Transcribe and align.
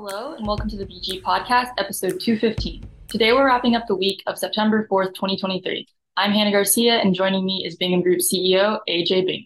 Hello, 0.00 0.34
and 0.34 0.46
welcome 0.46 0.68
to 0.68 0.76
the 0.76 0.86
BG 0.86 1.20
Podcast, 1.22 1.70
episode 1.76 2.20
215. 2.20 2.84
Today 3.08 3.32
we're 3.32 3.46
wrapping 3.46 3.74
up 3.74 3.82
the 3.88 3.96
week 3.96 4.22
of 4.28 4.38
September 4.38 4.86
4th, 4.88 5.12
2023. 5.14 5.88
I'm 6.16 6.30
Hannah 6.30 6.52
Garcia, 6.52 6.98
and 7.00 7.16
joining 7.16 7.44
me 7.44 7.64
is 7.66 7.74
Bingham 7.74 8.02
Group 8.02 8.20
CEO 8.20 8.78
AJ 8.88 9.26
Bingham. 9.26 9.42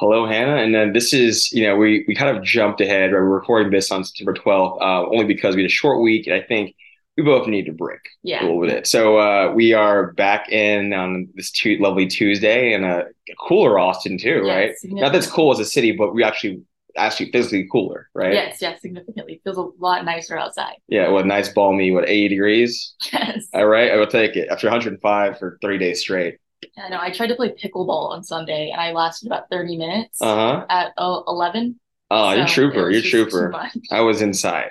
Hello, 0.00 0.26
Hannah. 0.26 0.56
And 0.56 0.74
then 0.74 0.94
this 0.94 1.14
is, 1.14 1.52
you 1.52 1.62
know, 1.62 1.76
we 1.76 2.04
we 2.08 2.16
kind 2.16 2.36
of 2.36 2.42
jumped 2.42 2.80
ahead. 2.80 3.12
Right? 3.12 3.20
We're 3.20 3.28
recording 3.28 3.70
this 3.70 3.92
on 3.92 4.02
September 4.02 4.34
12th, 4.34 4.82
uh, 4.82 5.06
only 5.06 5.26
because 5.26 5.54
we 5.54 5.62
had 5.62 5.70
a 5.70 5.72
short 5.72 6.02
week, 6.02 6.26
and 6.26 6.34
I 6.34 6.40
think 6.42 6.74
we 7.16 7.22
both 7.22 7.46
need 7.46 7.68
a 7.68 7.72
break 7.72 8.00
Yeah. 8.24 8.42
a 8.42 8.46
little 8.46 8.62
bit. 8.62 8.88
So 8.88 9.18
uh, 9.18 9.52
we 9.54 9.74
are 9.74 10.10
back 10.14 10.50
in 10.50 10.92
on 10.92 11.28
this 11.36 11.52
lovely 11.78 12.08
Tuesday 12.08 12.72
in 12.72 12.82
a 12.82 13.04
cooler 13.46 13.78
Austin 13.78 14.18
too, 14.18 14.42
Yes, 14.44 14.76
right? 14.82 14.92
Not 14.92 15.12
that's 15.12 15.28
cool 15.30 15.52
as 15.52 15.60
a 15.60 15.64
city, 15.64 15.92
but 15.92 16.12
we 16.16 16.24
actually 16.24 16.62
actually 16.96 17.30
physically 17.32 17.68
cooler, 17.70 18.08
right? 18.14 18.32
Yes, 18.32 18.58
yes, 18.60 18.80
significantly. 18.80 19.40
Feels 19.44 19.56
a 19.58 19.68
lot 19.78 20.04
nicer 20.04 20.38
outside. 20.38 20.74
Yeah. 20.88 21.08
What 21.08 21.26
nice 21.26 21.48
balmy, 21.48 21.90
what 21.90 22.08
80 22.08 22.28
degrees. 22.28 22.94
Yes. 23.12 23.46
All 23.52 23.66
right, 23.66 23.90
I 23.90 23.96
will 23.96 24.06
take 24.06 24.36
it 24.36 24.48
after 24.48 24.66
105 24.68 25.38
for 25.38 25.58
three 25.60 25.78
days 25.78 26.00
straight. 26.00 26.38
I 26.82 26.88
know. 26.88 26.98
I 27.00 27.10
tried 27.10 27.28
to 27.28 27.34
play 27.34 27.50
pickleball 27.52 28.10
on 28.10 28.24
Sunday, 28.24 28.70
and 28.70 28.80
I 28.80 28.92
lasted 28.92 29.26
about 29.26 29.50
30 29.50 29.76
minutes 29.76 30.20
Uh 30.20 30.34
huh. 30.34 30.66
at 30.70 30.92
uh, 30.96 31.20
11. 31.28 31.78
Oh, 32.10 32.32
you're 32.32 32.46
trooper. 32.46 32.90
You're 32.90 33.02
trooper. 33.02 33.54
I 33.90 34.00
was 34.00 34.22
inside. 34.22 34.70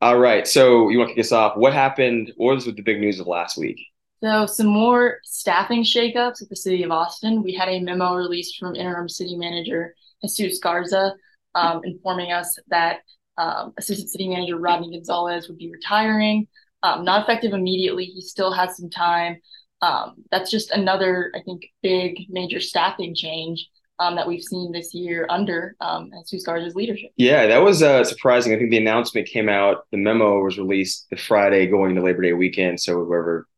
All 0.00 0.18
right. 0.18 0.46
So 0.46 0.88
you 0.90 0.98
want 0.98 1.08
to 1.10 1.14
kick 1.14 1.24
us 1.24 1.32
off? 1.32 1.56
What 1.56 1.72
happened? 1.72 2.32
What 2.36 2.54
was 2.54 2.64
the 2.66 2.72
big 2.72 3.00
news 3.00 3.18
of 3.18 3.26
last 3.26 3.56
week? 3.56 3.80
So, 4.22 4.46
some 4.46 4.66
more 4.66 5.18
staffing 5.24 5.84
shakeups 5.84 6.42
at 6.42 6.48
the 6.48 6.56
city 6.56 6.82
of 6.82 6.90
Austin. 6.90 7.42
We 7.42 7.52
had 7.52 7.68
a 7.68 7.80
memo 7.80 8.14
released 8.14 8.58
from 8.58 8.74
interim 8.74 9.08
city 9.08 9.36
manager 9.36 9.94
Jesus 10.26 10.58
Garza 10.58 11.14
um, 11.56 11.80
informing 11.82 12.30
us 12.30 12.56
that 12.68 13.00
um, 13.38 13.72
assistant 13.78 14.10
city 14.10 14.28
manager 14.28 14.56
Rodney 14.56 14.92
Gonzalez 14.92 15.48
would 15.48 15.58
be 15.58 15.70
retiring. 15.72 16.46
Um, 16.82 17.04
not 17.04 17.22
effective 17.22 17.52
immediately. 17.52 18.04
He 18.04 18.20
still 18.20 18.52
has 18.52 18.76
some 18.76 18.90
time. 18.90 19.38
Um, 19.82 20.14
that's 20.30 20.50
just 20.50 20.70
another, 20.70 21.32
I 21.34 21.40
think, 21.42 21.66
big 21.82 22.26
major 22.28 22.60
staffing 22.60 23.14
change 23.14 23.68
um, 23.98 24.14
that 24.16 24.28
we've 24.28 24.42
seen 24.42 24.72
this 24.72 24.94
year 24.94 25.26
under 25.28 25.74
um, 25.80 26.10
Garza's 26.44 26.74
leadership. 26.74 27.10
Yeah, 27.16 27.46
that 27.46 27.62
was 27.62 27.82
uh, 27.82 28.04
surprising. 28.04 28.54
I 28.54 28.58
think 28.58 28.70
the 28.70 28.78
announcement 28.78 29.26
came 29.26 29.48
out. 29.48 29.86
The 29.90 29.98
memo 29.98 30.40
was 30.40 30.58
released 30.58 31.06
the 31.10 31.16
Friday 31.16 31.66
going 31.66 31.94
to 31.94 32.02
Labor 32.02 32.22
Day 32.22 32.32
weekend. 32.32 32.80
So 32.80 33.02
whatever 33.02 33.48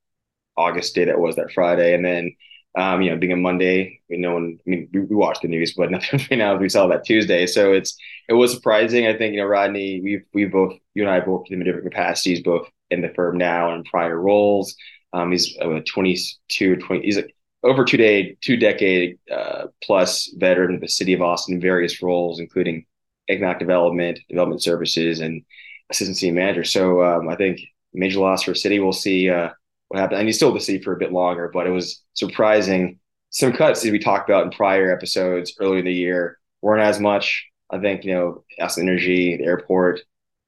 August 0.56 0.94
day 0.94 1.04
that 1.04 1.18
was, 1.18 1.36
that 1.36 1.52
Friday, 1.52 1.94
and 1.94 2.04
then 2.04 2.34
um, 2.78 3.02
you 3.02 3.10
know, 3.10 3.16
being 3.16 3.32
a 3.32 3.36
Monday, 3.36 4.00
we 4.08 4.18
know, 4.18 4.34
one. 4.34 4.56
I 4.64 4.70
mean, 4.70 4.88
we, 4.92 5.00
we 5.00 5.16
watched 5.16 5.42
the 5.42 5.48
news, 5.48 5.74
but 5.76 5.90
nothing 5.90 6.20
right 6.30 6.38
now. 6.38 6.56
We 6.56 6.68
saw 6.68 6.86
that 6.86 7.04
Tuesday, 7.04 7.46
so 7.46 7.72
it's 7.72 7.98
it 8.28 8.34
was 8.34 8.52
surprising. 8.52 9.08
I 9.08 9.16
think 9.16 9.34
you 9.34 9.40
know, 9.40 9.46
Rodney. 9.46 10.00
We've 10.00 10.22
we 10.32 10.44
both 10.44 10.74
you 10.94 11.02
and 11.02 11.10
I 11.10 11.16
have 11.16 11.26
worked 11.26 11.50
in 11.50 11.58
different 11.64 11.90
capacities, 11.90 12.40
both 12.40 12.68
in 12.90 13.02
the 13.02 13.12
firm 13.16 13.36
now 13.36 13.74
and 13.74 13.84
prior 13.84 14.20
roles. 14.20 14.76
Um, 15.12 15.32
he's 15.32 15.56
a 15.60 15.80
22, 15.80 16.76
20, 16.76 17.02
he's 17.02 17.16
a, 17.16 17.24
over 17.64 17.84
two 17.84 17.96
day, 17.96 18.36
two 18.42 18.56
decade 18.56 19.18
uh, 19.32 19.66
plus 19.82 20.30
veteran 20.36 20.74
of 20.74 20.80
the 20.80 20.88
city 20.88 21.14
of 21.14 21.22
Austin 21.22 21.56
in 21.56 21.60
various 21.60 22.02
roles, 22.02 22.38
including 22.38 22.84
economic 23.28 23.58
development, 23.58 24.20
development 24.28 24.62
services, 24.62 25.20
and 25.20 25.42
assistant 25.90 26.16
city 26.16 26.30
manager. 26.30 26.62
So 26.62 27.02
um, 27.02 27.28
I 27.28 27.36
think 27.36 27.60
major 27.92 28.20
loss 28.20 28.44
for 28.44 28.54
city. 28.54 28.78
We'll 28.78 28.92
see 28.92 29.30
uh, 29.30 29.50
what 29.88 30.00
happens. 30.00 30.18
And 30.18 30.28
he's 30.28 30.36
still 30.36 30.52
the 30.52 30.60
city 30.60 30.82
for 30.82 30.92
a 30.92 30.98
bit 30.98 31.12
longer, 31.12 31.50
but 31.52 31.66
it 31.66 31.70
was 31.70 32.02
surprising. 32.14 32.98
Some 33.30 33.52
cuts 33.52 33.82
that 33.82 33.92
we 33.92 33.98
talked 33.98 34.28
about 34.28 34.44
in 34.44 34.50
prior 34.50 34.94
episodes 34.94 35.54
earlier 35.60 35.80
in 35.80 35.84
the 35.84 35.92
year 35.92 36.38
weren't 36.62 36.82
as 36.82 37.00
much. 37.00 37.46
I 37.70 37.78
think 37.78 38.04
you 38.04 38.14
know, 38.14 38.44
Austin 38.60 38.88
Energy, 38.88 39.36
the 39.36 39.44
airport, 39.44 40.00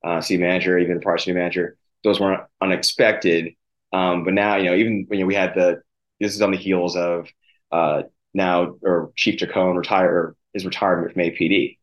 uh, 0.05 0.21
city 0.21 0.41
manager, 0.41 0.79
even 0.79 0.97
the 0.97 1.03
prior 1.03 1.19
city 1.19 1.33
manager, 1.33 1.77
those 2.03 2.21
weren't 2.21 2.43
unexpected. 2.61 3.55
Um, 3.93 4.25
but 4.25 4.35
now, 4.35 4.57
you 4.57 4.71
know, 4.71 4.77
even 4.77 5.05
when 5.09 5.19
you 5.19 5.25
know, 5.25 5.29
we 5.29 5.35
had 5.35 5.55
the 5.55 5.83
this 6.21 6.35
is 6.35 6.43
on 6.43 6.51
the 6.51 6.57
heels 6.57 6.97
of 6.97 7.29
uh, 7.73 8.03
now 8.35 8.77
or 8.83 9.13
Chief 9.17 9.39
Chacon 9.39 9.77
retire 9.77 10.35
his 10.53 10.65
retirement 10.65 11.13
from 11.13 11.23
APD. 11.23 11.79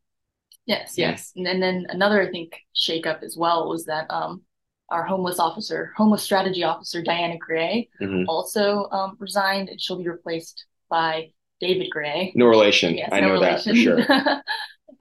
Yes, 0.66 0.96
yes. 0.98 1.32
And, 1.36 1.48
and 1.48 1.64
then 1.64 1.88
another, 1.90 2.22
I 2.22 2.30
think, 2.30 2.58
shakeup 2.76 3.24
as 3.24 3.38
well 3.38 3.70
was 3.70 3.86
that 3.86 4.06
um, 4.10 4.42
our 4.90 5.04
homeless 5.04 5.40
officer, 5.40 5.94
homeless 5.98 6.24
strategy 6.24 6.64
officer, 6.64 7.02
Diana 7.02 7.38
Gray, 7.38 7.90
Mhm. 8.02 8.26
also 8.28 8.88
um, 8.92 9.18
resigned 9.20 9.70
and 9.70 9.80
she'll 9.82 9.98
be 9.98 10.08
replaced 10.08 10.66
by 10.90 11.32
David 11.60 11.90
Gray. 11.90 12.32
No 12.36 12.46
relation. 12.46 12.96
Yes, 12.96 13.10
I 13.12 13.20
no 13.20 13.28
know 13.36 13.40
that 13.42 13.64
for 13.64 13.72
relation. 13.72 14.06
sure. 14.06 14.06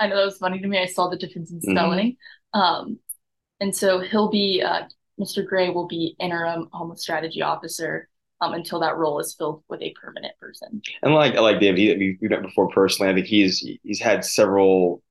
I 0.01 0.09
know 0.09 0.17
that 0.17 0.25
was 0.25 0.39
funny 0.39 0.59
to 0.61 0.67
me. 0.69 0.79
I 0.79 0.87
saw 0.87 1.09
the 1.09 1.17
difference 1.17 1.51
in 1.51 1.61
Mhm. 1.61 1.71
spelling. 1.73 2.17
Um, 2.53 2.99
and 3.61 3.75
so 3.75 4.01
he'll 4.01 4.29
be, 4.31 4.63
uh, 4.63 4.83
Mr. 5.21 5.47
Gray 5.47 5.71
will 5.71 5.87
be 5.87 6.15
interim 6.21 6.69
homeless 6.73 7.03
strategy 7.03 7.41
officer 7.43 8.09
um, 8.43 8.53
until 8.53 8.81
that 8.81 8.97
role 8.99 9.19
is 9.19 9.35
filled 9.35 9.63
with 9.71 9.81
a 9.81 9.95
permanent 9.95 10.37
person. 10.39 10.83
And 11.03 11.15
like 11.15 11.35
like 11.35 11.59
David, 11.59 11.99
we, 11.99 12.19
we 12.21 12.29
met 12.29 12.43
before 12.43 12.69
personally. 12.69 13.11
I 13.11 13.15
think 13.15 13.27
he's 13.27 13.61
he's 13.83 13.99
had 14.01 14.27
several 14.27 15.03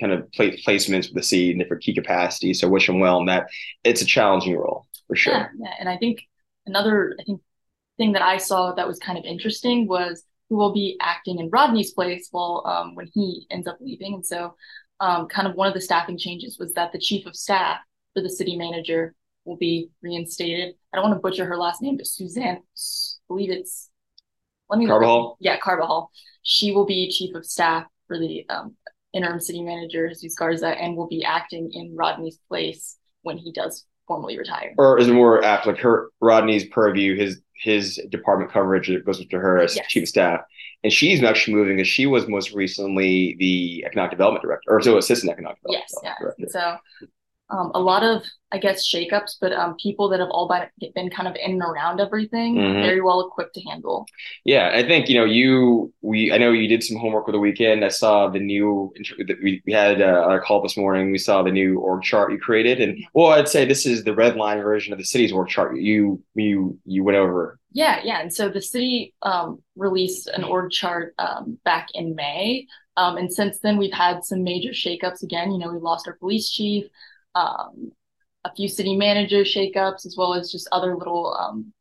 kind 0.00 0.12
of 0.12 0.30
pla 0.32 0.46
placements 0.66 1.06
with 1.06 1.14
the 1.14 1.22
city 1.22 1.50
in 1.50 1.58
different 1.58 1.82
key 1.82 1.94
capacities. 1.94 2.60
So 2.60 2.68
wish 2.68 2.88
him 2.88 3.00
well. 3.00 3.18
And 3.18 3.28
that 3.28 3.48
it's 3.84 4.02
a 4.02 4.06
challenging 4.06 4.56
role 4.56 4.86
for 5.06 5.16
sure. 5.16 5.34
Yeah, 5.34 5.48
yeah. 5.58 5.74
And 5.80 5.88
I 5.88 5.96
think 5.96 6.22
another 6.66 7.16
I 7.20 7.24
think 7.24 7.40
thing 7.96 8.12
that 8.12 8.22
I 8.22 8.36
saw 8.36 8.72
that 8.74 8.86
was 8.86 8.98
kind 8.98 9.18
of 9.18 9.24
interesting 9.24 9.88
was 9.88 10.22
who 10.48 10.56
will 10.56 10.72
be 10.72 10.96
acting 11.00 11.38
in 11.38 11.50
Rodney's 11.50 11.92
place 11.92 12.28
while 12.30 12.62
um, 12.64 12.94
when 12.94 13.08
he 13.12 13.46
ends 13.50 13.66
up 13.66 13.78
leaving. 13.80 14.14
And 14.14 14.26
so 14.26 14.54
um, 15.00 15.28
kind 15.28 15.46
of 15.46 15.54
one 15.54 15.68
of 15.68 15.74
the 15.74 15.80
staffing 15.80 16.16
changes 16.18 16.58
was 16.58 16.72
that 16.74 16.92
the 16.92 16.98
chief 16.98 17.26
of 17.26 17.36
staff 17.36 17.78
for 18.14 18.22
the 18.22 18.30
city 18.30 18.56
manager 18.56 19.14
will 19.44 19.56
be 19.56 19.90
reinstated. 20.02 20.74
I 20.92 20.96
don't 20.96 21.10
want 21.10 21.16
to 21.16 21.22
butcher 21.22 21.44
her 21.44 21.56
last 21.56 21.82
name, 21.82 21.96
but 21.96 22.06
Suzanne, 22.06 22.58
I 22.58 22.60
believe 23.28 23.50
it's 23.50 23.90
let 24.70 24.78
me 24.78 24.86
Carbajal? 24.86 25.36
Yeah, 25.40 25.58
Carbajal. 25.58 26.10
She 26.42 26.72
will 26.72 26.86
be 26.86 27.10
chief 27.10 27.34
of 27.34 27.44
staff 27.44 27.86
for 28.06 28.18
the 28.18 28.44
um, 28.48 28.76
interim 29.12 29.40
city 29.40 29.62
manager, 29.62 30.08
Jesus 30.08 30.34
Garza, 30.34 30.68
and 30.68 30.96
will 30.96 31.08
be 31.08 31.24
acting 31.24 31.70
in 31.72 31.94
Rodney's 31.96 32.38
place 32.48 32.96
when 33.22 33.38
he 33.38 33.52
does 33.52 33.84
formally 34.06 34.38
retire. 34.38 34.74
Or 34.78 34.98
is 34.98 35.08
it 35.08 35.12
more 35.12 35.44
apt 35.44 35.66
like 35.66 35.78
her 35.78 36.10
Rodney's 36.20 36.66
purview, 36.66 37.16
his 37.16 37.40
his 37.60 38.00
department 38.10 38.52
coverage 38.52 38.88
goes 39.04 39.24
to 39.26 39.38
her 39.38 39.58
as 39.58 39.74
Yes. 39.74 39.86
chief 39.88 40.04
of 40.04 40.08
staff. 40.08 40.40
And 40.84 40.92
she's 40.92 41.22
actually 41.24 41.54
moving 41.54 41.76
because 41.76 41.88
she 41.88 42.06
was 42.06 42.28
most 42.28 42.52
recently 42.52 43.34
the 43.40 43.82
economic 43.84 44.12
development 44.12 44.42
director, 44.44 44.70
or 44.70 44.80
so 44.80 44.96
assistant 44.96 45.32
economic 45.32 45.58
development 45.60 45.84
Yes, 45.90 46.00
yeah. 46.04 46.14
director. 46.20 46.46
So 46.50 46.76
um, 47.50 47.70
a 47.74 47.80
lot 47.80 48.02
of, 48.02 48.24
I 48.52 48.58
guess, 48.58 48.86
shakeups, 48.86 49.36
but 49.40 49.52
um, 49.52 49.74
people 49.76 50.08
that 50.10 50.20
have 50.20 50.28
all 50.30 50.48
been, 50.48 50.90
been 50.94 51.08
kind 51.10 51.26
of 51.26 51.34
in 51.42 51.52
and 51.52 51.62
around 51.62 51.98
everything, 52.00 52.56
Mhm. 52.56 52.82
very 52.82 53.00
well 53.00 53.20
equipped 53.26 53.54
to 53.54 53.62
handle. 53.62 54.06
Yeah, 54.44 54.70
I 54.74 54.82
think 54.86 55.08
you 55.08 55.18
know 55.18 55.24
you. 55.24 55.92
We 56.02 56.30
I 56.32 56.38
know 56.38 56.52
you 56.52 56.68
did 56.68 56.82
some 56.82 56.98
homework 56.98 57.24
over 57.24 57.32
the 57.32 57.38
weekend. 57.38 57.84
I 57.84 57.88
saw 57.88 58.28
the 58.28 58.38
new. 58.40 58.92
We 59.42 59.62
we 59.66 59.72
had 59.72 60.02
uh, 60.02 60.04
our 60.04 60.40
call 60.40 60.60
this 60.62 60.76
morning. 60.76 61.10
We 61.10 61.18
saw 61.18 61.42
the 61.42 61.50
new 61.50 61.78
org 61.78 62.02
chart 62.02 62.32
you 62.32 62.38
created, 62.38 62.80
and 62.80 62.98
well, 63.14 63.28
I'd 63.28 63.48
say 63.48 63.64
this 63.64 63.86
is 63.86 64.04
the 64.04 64.14
red 64.14 64.36
line 64.36 64.60
version 64.60 64.92
of 64.92 64.98
the 64.98 65.04
city's 65.04 65.32
org 65.32 65.48
chart. 65.48 65.78
You 65.78 66.22
you 66.34 66.78
you 66.84 67.04
went 67.04 67.16
over. 67.16 67.58
Yeah, 67.72 68.00
yeah. 68.04 68.20
And 68.20 68.32
so 68.32 68.48
the 68.48 68.62
city 68.62 69.14
um, 69.22 69.62
released 69.76 70.26
an 70.28 70.42
org 70.44 70.70
chart 70.70 71.14
um, 71.18 71.58
back 71.64 71.88
in 71.94 72.14
May. 72.14 72.66
Um, 72.96 73.16
and 73.16 73.32
since 73.32 73.60
then, 73.60 73.76
we've 73.76 73.92
had 73.92 74.24
some 74.24 74.42
major 74.42 74.70
shakeups 74.70 75.22
again. 75.22 75.52
You 75.52 75.58
know, 75.58 75.72
we 75.72 75.78
lost 75.78 76.08
our 76.08 76.14
police 76.14 76.50
chief, 76.50 76.86
um, 77.38 77.92
a 78.44 78.50
few 78.56 78.68
city 78.68 78.94
manager 78.96 79.42
shakeups, 79.54 80.06
as 80.06 80.14
well 80.18 80.32
as 80.34 80.50
just 80.50 80.68
other 80.72 80.96
little 80.96 81.24
um, 81.42 81.72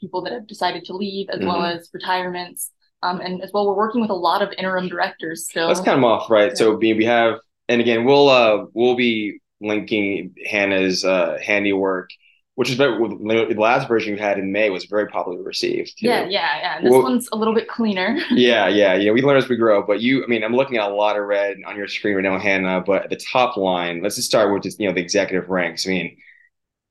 people 0.00 0.22
that 0.22 0.32
have 0.32 0.46
decided 0.46 0.84
to 0.84 0.94
leave, 1.02 1.26
as 1.30 1.40
well 1.40 1.60
Mhm. 1.60 1.74
as 1.76 1.90
retirements. 1.92 2.70
Um, 3.02 3.20
and 3.20 3.42
as 3.44 3.50
well, 3.52 3.66
we're 3.66 3.82
working 3.84 4.00
with 4.00 4.10
a 4.10 4.20
lot 4.28 4.40
of 4.42 4.48
interim 4.58 4.88
directors 4.88 5.38
still. 5.50 5.68
Let's 5.68 5.80
count 5.80 5.98
them 5.98 6.04
off, 6.04 6.30
right? 6.30 6.56
So 6.56 6.64
we 6.82 6.94
we 6.94 7.04
have, 7.04 7.32
and 7.68 7.80
again, 7.80 8.04
we'll 8.04 8.28
uh 8.28 8.66
we'll 8.74 8.96
be 8.96 9.40
linking 9.60 10.34
Hannah's 10.52 11.04
uh 11.04 11.38
handiwork, 11.42 12.08
which 12.56 12.68
is 12.70 12.76
very 12.76 12.98
the 12.98 13.54
last 13.58 13.86
version 13.88 14.14
you 14.14 14.18
had 14.20 14.38
in 14.38 14.50
May 14.52 14.70
was 14.70 14.84
very 14.86 15.06
popularly 15.08 15.44
received. 15.44 15.98
too. 15.98 16.06
Yeah, 16.08 16.24
yeah, 16.24 16.58
yeah. 16.60 16.80
This 16.82 16.90
Well- 16.90 17.02
one's 17.02 17.28
a 17.32 17.36
little 17.36 17.54
bit 17.54 17.68
cleaner. 17.68 18.18
Yeah, 18.30 18.68
yeah, 18.68 18.94
yeah. 18.96 19.12
We 19.12 19.22
learn 19.22 19.36
as 19.36 19.48
we 19.48 19.56
grow. 19.56 19.82
But 19.86 20.00
you, 20.00 20.24
I 20.24 20.26
mean, 20.26 20.42
I'm 20.42 20.54
looking 20.54 20.76
at 20.78 20.90
a 20.90 20.94
lot 20.94 21.16
of 21.16 21.24
red 21.26 21.58
on 21.66 21.76
your 21.76 21.86
screen 21.88 22.16
right 22.16 22.22
now, 22.24 22.38
Hannah. 22.38 22.82
But 22.84 23.04
at 23.04 23.10
the 23.10 23.16
top 23.16 23.56
line, 23.56 24.02
let's 24.02 24.16
just 24.16 24.28
start 24.28 24.52
with 24.52 24.62
just 24.64 24.80
you 24.80 24.88
know 24.88 24.94
the 24.94 25.00
executive 25.02 25.48
ranks. 25.48 25.86
I 25.86 25.90
mean, 25.90 26.16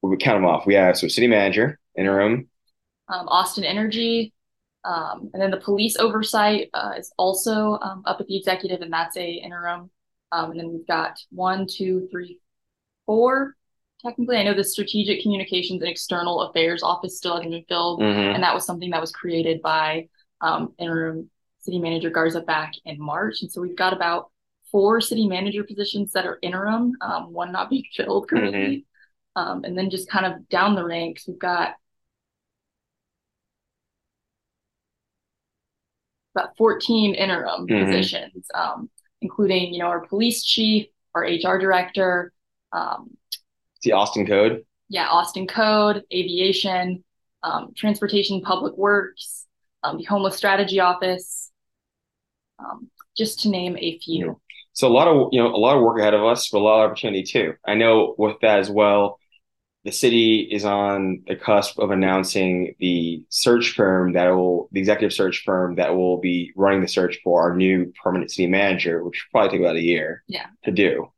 we 0.01 0.17
count 0.17 0.37
them 0.37 0.45
off. 0.45 0.65
We 0.65 0.75
have 0.75 0.97
so 0.97 1.07
city 1.07 1.27
manager, 1.27 1.79
interim. 1.97 2.47
um, 3.09 3.27
Austin 3.27 3.63
Energy, 3.63 4.33
um, 4.83 5.31
and 5.33 5.41
then 5.41 5.51
the 5.51 5.57
police 5.57 5.97
oversight 5.97 6.69
uh, 6.75 6.93
is 6.97 7.11
also 7.17 7.79
um, 7.81 8.03
up 8.05 8.21
at 8.21 8.27
the 8.27 8.37
executive, 8.37 8.81
and 8.81 8.93
that's 8.93 9.17
a 9.17 9.31
interim. 9.31 9.89
Um, 10.31 10.51
and 10.51 10.59
then 10.59 10.71
we've 10.71 10.87
got 10.87 11.17
one, 11.31 11.65
two, 11.67 12.07
three, 12.11 12.39
four. 13.07 13.55
Technically, 14.05 14.37
I 14.37 14.43
know 14.43 14.53
the 14.53 14.63
strategic 14.63 15.23
communications 15.23 15.81
and 15.81 15.89
external 15.89 16.41
affairs 16.43 16.83
office 16.83 17.17
still 17.17 17.37
hasn't 17.37 17.51
been 17.51 17.65
filled, 17.67 18.01
Mhm. 18.01 18.35
and 18.35 18.43
that 18.43 18.53
was 18.53 18.63
something 18.63 18.91
that 18.91 19.01
was 19.01 19.11
created 19.11 19.63
by 19.63 20.09
um, 20.41 20.75
interim 20.77 21.31
city 21.59 21.79
manager 21.79 22.11
Garza 22.11 22.41
back 22.41 22.73
in 22.85 22.99
March. 22.99 23.41
And 23.41 23.51
so 23.51 23.61
we've 23.61 23.75
got 23.75 23.93
about 23.93 24.29
four 24.71 25.01
city 25.01 25.27
manager 25.27 25.63
positions 25.63 26.11
that 26.11 26.27
are 26.27 26.37
interim, 26.43 26.93
um, 27.01 27.33
one 27.33 27.51
not 27.51 27.69
being 27.69 27.85
filled 27.95 28.29
currently. 28.29 28.85
Mm-hmm. 29.37 29.41
Um, 29.41 29.63
and 29.63 29.75
then 29.75 29.89
just 29.89 30.07
kind 30.07 30.25
of 30.25 30.47
down 30.49 30.75
the 30.75 30.85
ranks, 30.85 31.27
we've 31.27 31.39
got 31.39 31.75
about 36.35 36.55
14 36.57 37.15
interim 37.15 37.65
mm-hmm. 37.65 37.85
positions, 37.85 38.45
um, 38.53 38.89
including, 39.21 39.73
you 39.73 39.79
know, 39.79 39.87
our 39.87 40.05
police 40.05 40.43
chief, 40.43 40.87
our 41.15 41.23
HR 41.23 41.57
director. 41.57 42.31
The 43.85 43.93
Austin 43.93 44.25
Code? 44.25 44.65
Yeah, 44.89 45.07
Austin 45.07 45.45
Code, 45.45 46.03
aviation, 46.11 47.03
um, 47.43 47.71
transportation, 47.75 48.41
public 48.41 48.75
works, 48.75 49.45
um, 49.83 49.97
the 49.97 50.03
homeless 50.03 50.35
strategy 50.35 50.79
office, 50.79 51.51
um, 52.59 52.89
just 53.15 53.41
to 53.41 53.49
name 53.49 53.77
a 53.77 53.99
few. 53.99 54.41
So 54.73 54.87
a 54.87 54.89
lot 54.89 55.07
of 55.07 55.29
you 55.31 55.41
know 55.41 55.53
a 55.53 55.55
lot 55.55 55.77
of 55.77 55.83
work 55.83 55.99
ahead 55.99 56.15
of 56.15 56.23
us, 56.23 56.49
but 56.49 56.57
a 56.57 56.59
lot 56.59 56.83
of 56.83 56.89
opportunity 56.89 57.23
too. 57.23 57.53
I 57.65 57.75
know 57.75 58.15
with 58.17 58.37
that 58.41 58.59
as 58.59 58.71
well, 58.71 59.19
the 59.83 59.91
city 59.91 60.49
is 60.51 60.65
on 60.65 61.21
the 61.27 61.35
cusp 61.35 61.77
of 61.77 61.91
announcing 61.91 62.73
the 62.79 63.23
search 63.29 63.73
firm 63.73 64.13
that 64.13 64.29
will 64.29 64.67
the 64.71 64.79
executive 64.79 65.13
search 65.13 65.43
firm 65.45 65.75
that 65.75 65.95
will 65.95 66.19
be 66.19 66.51
running 66.55 66.81
the 66.81 66.87
search 66.87 67.19
for 67.23 67.43
our 67.43 67.55
new 67.55 67.93
permanent 68.03 68.31
city 68.31 68.47
manager, 68.47 69.03
which 69.03 69.23
will 69.23 69.39
probably 69.39 69.57
take 69.57 69.63
about 69.63 69.77
a 69.77 69.83
year 69.83 70.23
yeah. 70.27 70.47
to 70.63 70.71
do. 70.71 71.11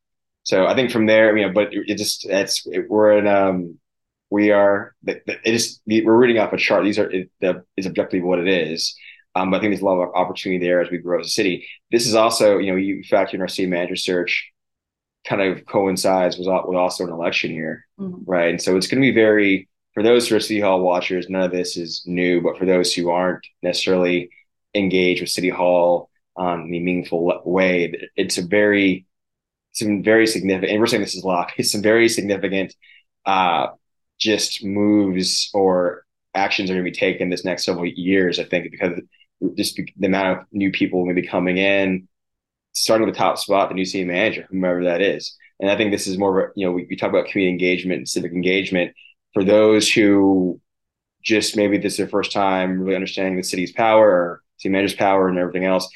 So 0.47 0.65
I 0.65 0.75
think 0.75 0.91
from 0.91 1.07
there, 1.07 1.35
you 1.35 1.45
know, 1.45 1.51
but 1.51 1.73
it 1.73 1.97
just 1.97 2.25
it's 2.25 2.65
it, 2.67 2.89
we're 2.89 3.17
in 3.17 3.27
um 3.27 3.77
we 4.29 4.51
are 4.51 4.95
it 5.05 5.21
is 5.44 5.81
we're 5.85 6.15
reading 6.15 6.39
off 6.39 6.53
a 6.53 6.57
chart. 6.57 6.85
These 6.85 6.99
are 6.99 7.11
it, 7.11 7.29
the, 7.41 7.65
is 7.75 7.85
objectively 7.85 8.21
what 8.21 8.39
it 8.39 8.47
is. 8.47 8.95
Um, 9.35 9.51
but 9.51 9.57
I 9.57 9.59
think 9.59 9.71
there's 9.71 9.81
a 9.81 9.85
lot 9.85 10.01
of 10.01 10.15
opportunity 10.15 10.65
there 10.65 10.79
as 10.79 10.89
we 10.89 10.99
grow 10.99 11.19
as 11.19 11.27
a 11.27 11.31
city. 11.31 11.67
This 11.91 12.07
is 12.07 12.15
also, 12.15 12.59
you 12.59 12.71
know, 12.71 12.77
you 12.77 13.03
factor 13.03 13.35
in 13.35 13.41
our 13.41 13.49
city 13.49 13.67
manager 13.67 13.97
search 13.97 14.49
kind 15.27 15.41
of 15.41 15.65
coincides 15.65 16.38
with, 16.38 16.47
with 16.47 16.77
also 16.77 17.03
an 17.03 17.11
election 17.11 17.51
year, 17.51 17.85
mm-hmm. 17.99 18.23
right? 18.25 18.49
And 18.49 18.61
so 18.61 18.77
it's 18.77 18.88
going 18.88 19.01
to 19.01 19.07
be 19.07 19.13
very, 19.13 19.67
for 19.94 20.01
those 20.01 20.29
who 20.29 20.38
are 20.38 20.39
City 20.39 20.61
Hall 20.61 20.79
watchers, 20.79 21.27
none 21.27 21.44
of 21.44 21.51
this 21.51 21.75
is 21.75 22.03
new, 22.05 22.39
but 22.39 22.57
for 22.57 22.65
those 22.65 22.94
who 22.94 23.09
aren't 23.09 23.45
necessarily 23.61 24.29
engaged 24.73 25.19
with 25.19 25.29
City 25.29 25.49
Hall 25.49 26.09
um, 26.38 26.71
the 26.71 26.79
meaningful 26.79 27.41
way, 27.44 27.94
it's 28.15 28.38
a 28.38 28.47
very, 28.47 29.06
some 29.77 30.03
very 30.03 30.27
significant, 30.27 30.71
and 30.71 30.79
we're 30.79 30.88
saying 30.88 31.01
this 31.01 31.15
is 31.15 31.24
it's 31.57 31.71
some 31.71 31.81
very 31.81 32.09
significant 32.09 32.74
uh, 33.25 33.68
just 34.19 34.63
moves 34.63 35.50
or 35.53 36.03
actions 36.33 36.69
are 36.69 36.74
going 36.74 36.85
to 36.85 36.91
be 36.91 36.95
taken 36.97 37.29
this 37.29 37.45
next 37.45 37.65
several 37.65 37.85
years, 37.85 38.39
I 38.39 38.44
think, 38.44 38.71
because 38.71 39.00
just 39.56 39.75
the 39.75 40.07
amount 40.07 40.39
of 40.39 40.45
new 40.51 40.71
people 40.71 41.06
maybe 41.06 41.27
coming 41.27 41.57
in, 41.57 42.07
starting 42.74 43.06
with 43.06 43.15
the 43.15 43.19
top 43.19 43.38
spot, 43.38 43.69
the 43.69 43.75
new 43.75 43.85
city 43.85 44.06
manager, 44.06 44.47
whomever 44.50 44.85
that 44.85 45.01
is. 45.01 45.35
And 45.59 45.69
I 45.69 45.75
think 45.75 45.91
this 45.91 46.07
is 46.07 46.18
more 46.18 46.39
of 46.39 46.50
a, 46.50 46.51
you 46.56 46.65
know, 46.65 46.71
we, 46.71 46.85
we 46.89 46.95
talk 46.95 47.09
about 47.09 47.27
community 47.27 47.51
engagement 47.51 47.97
and 47.97 48.09
civic 48.09 48.31
engagement 48.31 48.94
for 49.33 49.44
those 49.44 49.91
who 49.91 50.62
just 51.23 51.57
maybe 51.57 51.77
this 51.77 51.94
is 51.94 51.97
their 51.97 52.07
first 52.07 52.31
time 52.31 52.80
really 52.80 52.95
understanding 52.95 53.35
the 53.35 53.44
city's 53.44 53.71
power 53.71 54.07
or 54.07 54.41
city 54.57 54.71
manager's 54.71 54.95
power 54.95 55.27
and 55.27 55.38
everything 55.38 55.65
else. 55.65 55.89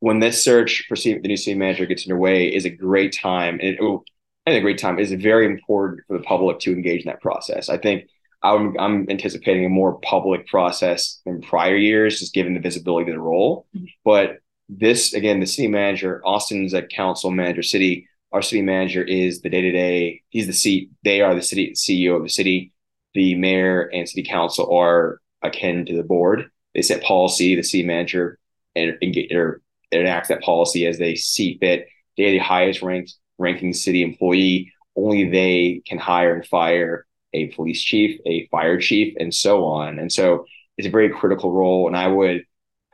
When 0.00 0.20
this 0.20 0.44
search 0.44 0.84
for 0.88 0.96
the 0.96 1.18
new 1.18 1.36
city 1.36 1.54
manager 1.54 1.86
gets 1.86 2.06
underway 2.06 2.48
is 2.48 2.64
a 2.64 2.70
great 2.70 3.16
time. 3.16 3.54
And 3.54 3.74
it, 3.74 3.78
oh, 3.80 4.04
and 4.44 4.54
a 4.54 4.60
great 4.60 4.78
time 4.78 4.98
is 4.98 5.12
very 5.12 5.46
important 5.46 6.02
for 6.06 6.16
the 6.16 6.22
public 6.22 6.60
to 6.60 6.72
engage 6.72 7.00
in 7.00 7.06
that 7.06 7.20
process. 7.20 7.68
I 7.68 7.78
think 7.78 8.08
I'm, 8.42 8.78
I'm 8.78 9.06
anticipating 9.10 9.64
a 9.64 9.68
more 9.68 9.98
public 10.00 10.46
process 10.46 11.20
than 11.24 11.40
prior 11.40 11.76
years, 11.76 12.20
just 12.20 12.34
given 12.34 12.54
the 12.54 12.60
visibility 12.60 13.10
of 13.10 13.16
the 13.16 13.22
role. 13.22 13.66
Mm-hmm. 13.76 13.86
But 14.04 14.38
this, 14.68 15.14
again, 15.14 15.40
the 15.40 15.46
city 15.46 15.68
manager, 15.68 16.20
Austin's 16.24 16.74
a 16.74 16.82
council 16.82 17.30
manager 17.30 17.62
city. 17.62 18.08
Our 18.32 18.42
city 18.42 18.62
manager 18.62 19.02
is 19.02 19.40
the 19.40 19.50
day 19.50 19.62
to 19.62 19.72
day. 19.72 20.22
He's 20.28 20.46
the 20.46 20.52
seat. 20.52 20.90
They 21.02 21.20
are 21.22 21.34
the 21.34 21.42
city 21.42 21.72
CEO 21.72 22.16
of 22.16 22.22
the 22.22 22.28
city. 22.28 22.72
The 23.14 23.34
mayor 23.34 23.82
and 23.82 24.08
city 24.08 24.24
council 24.28 24.72
are 24.76 25.20
akin 25.42 25.86
to 25.86 25.96
the 25.96 26.02
board. 26.02 26.50
They 26.74 26.82
set 26.82 27.02
policy. 27.02 27.56
The 27.56 27.62
city 27.62 27.84
manager 27.84 28.38
and 28.74 28.98
or 29.32 29.62
enacts 29.92 30.28
that 30.28 30.42
policy 30.42 30.86
as 30.86 30.98
they 30.98 31.14
see 31.14 31.58
fit. 31.58 31.88
They're 32.16 32.30
the 32.30 32.38
highest 32.38 32.82
ranked 32.82 33.14
ranking 33.38 33.72
city 33.72 34.02
employee. 34.02 34.72
Only 34.96 35.30
they 35.30 35.82
can 35.86 35.98
hire 35.98 36.34
and 36.34 36.46
fire 36.46 37.06
a 37.32 37.48
police 37.48 37.82
chief, 37.82 38.18
a 38.26 38.46
fire 38.48 38.80
chief, 38.80 39.14
and 39.18 39.32
so 39.34 39.64
on. 39.64 39.98
And 39.98 40.10
so 40.10 40.46
it's 40.78 40.88
a 40.88 40.90
very 40.90 41.10
critical 41.10 41.52
role. 41.52 41.86
And 41.86 41.96
I 41.96 42.08
would 42.08 42.44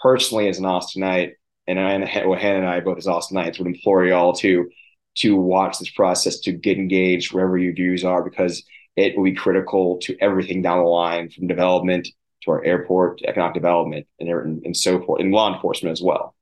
personally, 0.01 0.49
as 0.49 0.59
an 0.59 0.65
Austinite, 0.65 1.33
and 1.69 1.79
I, 1.79 2.25
well, 2.27 2.39
Hannah 2.39 2.59
and 2.59 2.69
I 2.69 2.81
both 2.81 2.99
as 2.99 3.07
Austinites 3.07 3.59
would 3.59 3.69
implore 3.69 4.05
you 4.05 4.15
all 4.15 4.33
to 4.35 4.69
to 5.15 5.37
watch 5.37 5.79
this 5.79 5.91
process, 5.91 6.41
to 6.41 6.53
get 6.53 6.79
engaged 6.79 7.33
wherever 7.33 7.59
your 7.59 7.75
views 7.75 8.03
are, 8.03 8.23
because 8.23 8.65
it 8.97 9.17
will 9.17 9.25
be 9.25 9.35
critical 9.35 9.99
to 9.99 10.17
everything 10.21 10.63
down 10.63 10.79
the 10.79 10.85
line, 10.85 11.29
from 11.29 11.47
development 11.47 12.09
to 12.43 12.51
our 12.51 12.65
airport, 12.65 13.19
to 13.19 13.29
economic 13.29 13.55
development, 13.55 14.07
and, 14.19 14.29
and, 14.29 14.65
and 14.65 14.77
so 14.77 15.01
forth, 15.05 15.21
and 15.21 15.31
law 15.31 15.55
enforcement 15.55 15.93
as 15.93 16.03
well, 16.03 16.35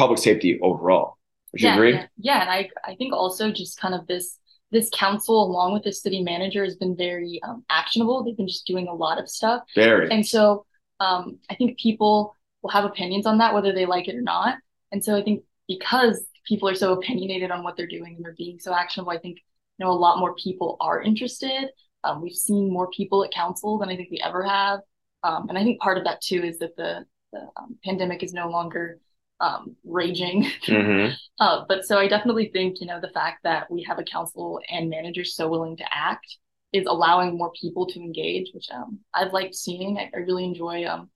public 0.00 0.18
safety 0.18 0.58
overall. 0.62 1.18
Would 1.52 1.60
yeah, 1.60 1.74
you 1.74 1.82
agree? 1.82 1.92
Yeah, 1.92 2.06
yeah, 2.16 2.40
and 2.40 2.50
I 2.50 2.70
I 2.84 2.94
think 2.94 3.12
also 3.12 3.52
just 3.52 3.78
kind 3.78 3.94
of 3.94 4.06
this 4.06 4.38
this 4.70 4.88
council 4.94 5.44
along 5.44 5.74
with 5.74 5.82
the 5.82 5.92
city 5.92 6.22
manager 6.22 6.64
has 6.64 6.76
been 6.76 6.96
very 6.96 7.40
um, 7.42 7.64
actionable. 7.68 8.24
They've 8.24 8.36
been 8.36 8.48
just 8.48 8.66
doing 8.66 8.88
a 8.88 8.94
lot 8.94 9.18
of 9.18 9.28
stuff. 9.28 9.62
Very. 9.74 10.10
And 10.10 10.26
so 10.26 10.64
um, 11.00 11.38
i 11.50 11.54
think 11.54 11.78
people 11.78 12.36
will 12.62 12.70
have 12.70 12.84
opinions 12.84 13.26
on 13.26 13.38
that 13.38 13.54
whether 13.54 13.72
they 13.72 13.86
like 13.86 14.08
it 14.08 14.14
or 14.14 14.22
not. 14.22 14.58
And 14.92 15.04
so 15.04 15.16
i 15.16 15.22
think 15.22 15.42
because 15.68 16.24
people 16.46 16.68
are 16.68 16.74
so 16.74 16.92
opinionated 16.92 17.50
on 17.50 17.62
what 17.62 17.76
they're 17.76 17.86
doing 17.86 18.16
and 18.16 18.24
they're 18.24 18.34
being 18.36 18.58
so 18.58 18.74
actionable 18.74 19.12
i 19.12 19.18
think 19.18 19.38
you 19.78 19.84
know 19.84 19.92
a 19.92 20.02
lot 20.06 20.18
more 20.18 20.34
people 20.34 20.76
are 20.80 21.02
interested. 21.02 21.68
Um, 22.02 22.22
we've 22.22 22.32
seen 22.48 22.72
more 22.72 22.88
people 22.90 23.24
at 23.24 23.32
council 23.32 23.78
than 23.78 23.88
i 23.88 23.96
think 23.96 24.10
we 24.10 24.20
ever 24.24 24.42
have. 24.44 24.80
Um, 25.22 25.48
and 25.48 25.58
i 25.58 25.64
think 25.64 25.80
part 25.80 25.98
of 25.98 26.04
that 26.04 26.20
too 26.20 26.42
is 26.42 26.58
that 26.58 26.76
the 26.76 27.04
the 27.32 27.42
um, 27.56 27.78
pandemic 27.84 28.22
is 28.22 28.32
no 28.32 28.48
longer 28.48 28.98
um, 29.40 29.76
raging. 29.84 30.50
Mm-hmm. 30.70 31.14
uh, 31.40 31.64
but 31.68 31.84
so 31.84 31.98
I 31.98 32.06
definitely 32.06 32.50
think, 32.52 32.80
you 32.80 32.86
know, 32.86 33.00
the 33.00 33.08
fact 33.08 33.42
that 33.42 33.70
we 33.70 33.82
have 33.88 33.98
a 33.98 34.04
council 34.04 34.60
and 34.70 34.88
managers 34.88 35.34
so 35.34 35.48
willing 35.48 35.76
to 35.78 35.84
act 35.90 36.26
is 36.72 36.86
allowing 36.86 37.36
more 37.36 37.50
people 37.60 37.86
to 37.86 37.98
engage, 37.98 38.50
which 38.54 38.68
um, 38.72 39.00
I've 39.12 39.32
liked 39.32 39.54
seeing. 39.56 39.98
I, 39.98 40.10
I 40.14 40.18
really 40.18 40.44
enjoy 40.44 40.84
um, 40.84 41.10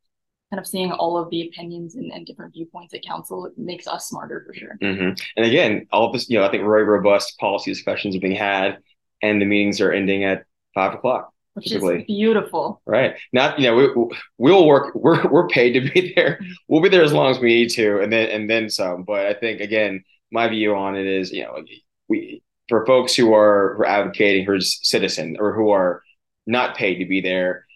kind 0.51 0.59
of 0.59 0.67
seeing 0.67 0.91
all 0.91 1.17
of 1.17 1.31
the 1.31 1.47
opinions 1.47 1.95
and, 1.95 2.11
and, 2.11 2.27
different 2.27 2.55
viewpoints 2.55 2.95
at 2.95 3.05
council. 3.05 3.47
It 3.47 3.53
makes 3.57 3.87
us 3.87 4.09
smarter 4.09 4.45
for 4.47 4.55
sure. 4.55 4.77
Mm-hmm. 4.83 5.11
And 5.37 5.47
again, 5.47 5.87
all 5.93 6.07
of 6.07 6.13
this, 6.13 6.29
you 6.29 6.39
know, 6.39 6.45
I 6.45 6.51
think 6.51 6.65
very 6.65 6.85
robust 6.85 7.39
policy 7.39 7.71
discussions 7.71 8.17
are 8.17 8.21
being 8.21 8.37
had, 8.37 8.79
and 9.23 9.41
the 9.41 9.47
meetings 9.47 9.81
are 9.81 9.93
ending 9.93 10.25
at 10.25 10.45
five 10.75 10.95
o'clock 10.95 11.34
which 11.55 11.69
typically. 11.69 12.01
is 12.01 12.07
beautiful. 12.07 12.83
Right. 12.87 13.17
Not 13.33 13.59
you 13.59 13.67
know 13.67 13.77
we 13.77 14.09
we'll 14.39 14.67
work. 14.67 14.95
We're 15.05 15.29
we're 15.29 15.49
paid 15.49 15.73
to 15.73 15.81
be 15.81 16.13
there. 16.15 16.39
Mm-hmm. 16.41 16.53
We'll 16.69 16.83
be 16.83 16.89
there 16.89 17.03
as 17.03 17.13
long 17.13 17.31
as 17.31 17.39
we 17.39 17.49
need 17.49 17.71
to, 17.71 18.01
and 18.01 18.13
then 18.13 18.29
and 18.31 18.49
then 18.49 18.71
some. 18.71 19.05
But 19.05 19.27
I 19.27 19.35
think 19.35 19.61
again, 19.61 20.05
my 20.31 20.49
view 20.49 20.75
on 20.75 20.97
it 20.97 21.07
is 21.07 21.33
you 21.33 21.45
know 21.45 21.63
we 22.09 22.43
for 22.69 22.87
folks 22.87 23.15
who 23.15 23.35
are, 23.35 23.75
who 23.77 23.83
are 23.83 23.87
advocating 23.87 24.47
for 24.47 24.61
citizen 24.61 25.37
or 25.39 25.55
who 25.55 25.71
are 25.71 26.03
not 26.47 26.77
paid 26.77 26.99
to 26.99 27.07
be 27.07 27.21
there, 27.21 27.67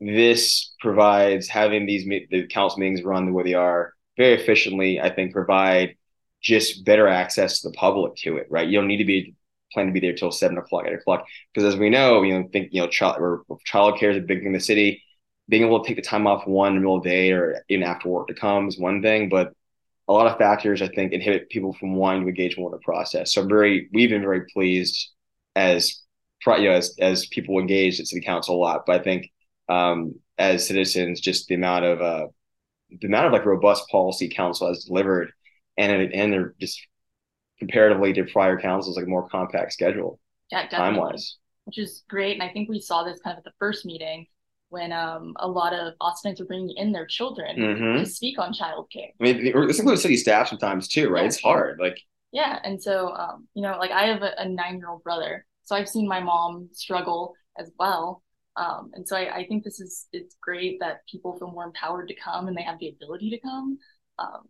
this 0.00 0.74
provides 0.80 1.48
having 1.48 1.86
these 1.86 2.04
the 2.30 2.46
council 2.48 2.78
meetings 2.78 3.02
run 3.02 3.26
the 3.26 3.32
way 3.32 3.44
they 3.44 3.54
are 3.54 3.94
very 4.16 4.34
efficiently. 4.34 5.00
I 5.00 5.10
think 5.10 5.32
provide 5.32 5.96
just 6.42 6.84
better 6.84 7.08
access 7.08 7.60
to 7.60 7.68
the 7.68 7.74
public 7.74 8.16
to 8.16 8.36
it. 8.36 8.48
Right. 8.50 8.68
You 8.68 8.78
don't 8.78 8.88
need 8.88 8.98
to 8.98 9.04
be 9.04 9.34
plan 9.74 9.86
to 9.86 9.92
be 9.92 10.00
there 10.00 10.14
till 10.14 10.30
seven 10.30 10.56
o'clock, 10.58 10.84
eight 10.86 10.94
o'clock. 10.94 11.26
Because 11.52 11.74
as 11.74 11.78
we 11.78 11.90
know, 11.90 12.22
you 12.22 12.38
know, 12.38 12.48
think 12.52 12.68
you 12.72 12.80
know, 12.80 12.88
child 12.88 13.16
or 13.18 13.44
child 13.64 13.98
care 13.98 14.10
is 14.10 14.16
a 14.16 14.20
big 14.20 14.38
thing 14.38 14.48
in 14.48 14.52
the 14.52 14.60
city. 14.60 15.02
Being 15.48 15.64
able 15.64 15.82
to 15.82 15.86
take 15.86 15.96
the 15.96 16.02
time 16.02 16.26
off 16.26 16.46
one 16.46 16.68
in 16.68 16.74
the 16.76 16.80
middle 16.80 16.96
of 16.96 17.02
the 17.02 17.10
day 17.10 17.32
or 17.32 17.62
even 17.68 17.84
after 17.84 18.08
work 18.08 18.28
to 18.28 18.34
come 18.34 18.68
is 18.68 18.78
one 18.78 19.02
thing, 19.02 19.28
but 19.28 19.52
a 20.08 20.12
lot 20.12 20.26
of 20.26 20.38
factors 20.38 20.80
I 20.80 20.88
think 20.88 21.12
inhibit 21.12 21.50
people 21.50 21.74
from 21.74 21.96
wanting 21.96 22.22
to 22.22 22.28
engage 22.28 22.56
more 22.56 22.68
in 22.68 22.72
the 22.72 22.84
process. 22.84 23.34
So 23.34 23.42
I'm 23.42 23.48
very, 23.48 23.88
we've 23.92 24.10
been 24.10 24.22
very 24.22 24.46
pleased 24.46 25.10
as 25.56 26.02
you 26.46 26.64
know, 26.64 26.72
as 26.72 26.94
as 27.00 27.26
people 27.26 27.58
engaged 27.58 28.00
at 28.00 28.06
city 28.06 28.24
council 28.24 28.56
a 28.56 28.58
lot. 28.58 28.84
But 28.86 29.00
I 29.00 29.04
think 29.04 29.30
um, 29.68 30.14
as 30.38 30.66
citizens, 30.66 31.20
just 31.20 31.48
the 31.48 31.54
amount 31.54 31.84
of 31.84 32.00
uh, 32.00 32.26
the 33.00 33.06
amount 33.06 33.26
of 33.26 33.32
like 33.32 33.46
robust 33.46 33.88
policy 33.88 34.28
council 34.28 34.68
has 34.68 34.84
delivered, 34.84 35.32
and 35.76 36.12
and 36.12 36.32
they're 36.32 36.54
just 36.60 36.86
comparatively 37.66 38.12
to 38.12 38.24
prior 38.24 38.58
councils, 38.58 38.96
like 38.96 39.06
a 39.06 39.08
more 39.08 39.28
compact 39.28 39.72
schedule. 39.72 40.20
Yeah, 40.50 40.68
time 40.68 40.96
wise. 40.96 41.36
Which 41.64 41.78
is 41.78 42.02
great. 42.08 42.34
And 42.34 42.42
I 42.42 42.52
think 42.52 42.68
we 42.68 42.80
saw 42.80 43.04
this 43.04 43.20
kind 43.20 43.34
of 43.34 43.38
at 43.38 43.44
the 43.44 43.52
first 43.58 43.86
meeting 43.86 44.26
when 44.68 44.92
um, 44.92 45.34
a 45.38 45.48
lot 45.48 45.72
of 45.72 45.94
Austinites 46.02 46.40
were 46.40 46.46
bringing 46.46 46.76
in 46.76 46.92
their 46.92 47.06
children 47.06 47.56
mm-hmm. 47.56 47.98
to 47.98 48.06
speak 48.06 48.38
on 48.38 48.52
childcare. 48.52 49.12
I 49.20 49.22
mean, 49.22 49.66
this 49.66 49.78
includes 49.78 50.02
city 50.02 50.16
staff 50.16 50.48
sometimes 50.48 50.88
too, 50.88 51.08
right? 51.08 51.22
Yeah. 51.22 51.28
It's 51.28 51.40
hard. 51.40 51.78
Like, 51.80 51.98
yeah. 52.32 52.58
And 52.64 52.82
so, 52.82 53.14
um, 53.14 53.48
you 53.54 53.62
know, 53.62 53.78
like 53.78 53.92
I 53.92 54.06
have 54.06 54.22
a, 54.22 54.32
a 54.36 54.48
nine 54.48 54.76
year 54.76 54.88
old 54.88 55.02
brother. 55.02 55.46
So 55.62 55.74
I've 55.74 55.88
seen 55.88 56.06
my 56.06 56.20
mom 56.20 56.68
struggle 56.72 57.34
as 57.58 57.70
well. 57.78 58.22
Um, 58.56 58.90
and 58.94 59.08
so 59.08 59.16
I, 59.16 59.36
I, 59.36 59.46
think 59.46 59.64
this 59.64 59.80
is 59.80 60.06
it's 60.12 60.36
great 60.40 60.78
that 60.78 61.00
people 61.10 61.36
feel 61.36 61.50
more 61.50 61.64
empowered 61.64 62.06
to 62.06 62.14
come 62.14 62.46
and 62.46 62.56
they 62.56 62.62
have 62.62 62.78
the 62.78 62.88
ability 62.88 63.30
to 63.30 63.40
come. 63.40 63.78
Um, 64.20 64.42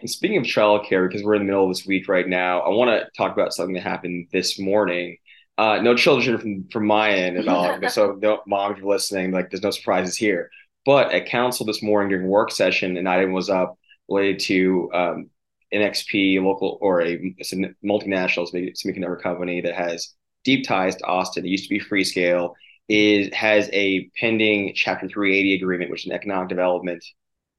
And 0.00 0.10
speaking 0.10 0.38
of 0.38 0.44
childcare, 0.44 1.08
because 1.08 1.22
we're 1.22 1.34
in 1.34 1.42
the 1.42 1.46
middle 1.46 1.64
of 1.64 1.70
this 1.70 1.86
week 1.86 2.08
right 2.08 2.26
now, 2.26 2.60
I 2.60 2.70
want 2.70 2.90
to 2.90 3.08
talk 3.16 3.32
about 3.32 3.52
something 3.52 3.74
that 3.74 3.82
happened 3.82 4.28
this 4.32 4.58
morning. 4.58 5.18
Uh, 5.58 5.80
no 5.82 5.94
children 5.94 6.38
from 6.38 6.68
from 6.72 6.86
my 6.86 7.10
end 7.10 7.36
at 7.36 7.46
all. 7.46 7.78
so 7.90 8.16
no 8.22 8.40
moms 8.46 8.80
are 8.80 8.86
listening, 8.86 9.32
like 9.32 9.50
there's 9.50 9.62
no 9.62 9.70
surprises 9.70 10.16
here. 10.16 10.50
But 10.86 11.12
at 11.12 11.26
council 11.26 11.66
this 11.66 11.82
morning 11.82 12.08
during 12.08 12.26
work 12.26 12.50
session, 12.50 12.96
an 12.96 13.06
item 13.06 13.32
was 13.32 13.50
up 13.50 13.78
related 14.08 14.40
to 14.40 14.90
um, 14.94 15.30
NXP 15.72 16.42
local 16.42 16.78
or 16.80 17.02
a, 17.02 17.34
it's 17.38 17.52
a 17.52 17.56
multinational 17.84 18.48
semiconductor 18.52 19.20
company 19.20 19.60
that 19.60 19.74
has 19.74 20.14
deep 20.44 20.66
ties 20.66 20.96
to 20.96 21.04
Austin. 21.04 21.44
It 21.44 21.50
used 21.50 21.64
to 21.64 21.70
be 21.70 21.80
Freescale. 21.80 22.54
Is 22.88 23.32
has 23.32 23.70
a 23.72 24.10
pending 24.18 24.72
Chapter 24.74 25.06
380 25.06 25.54
agreement, 25.54 25.90
which 25.92 26.02
is 26.02 26.06
an 26.06 26.12
economic 26.12 26.48
development 26.48 27.04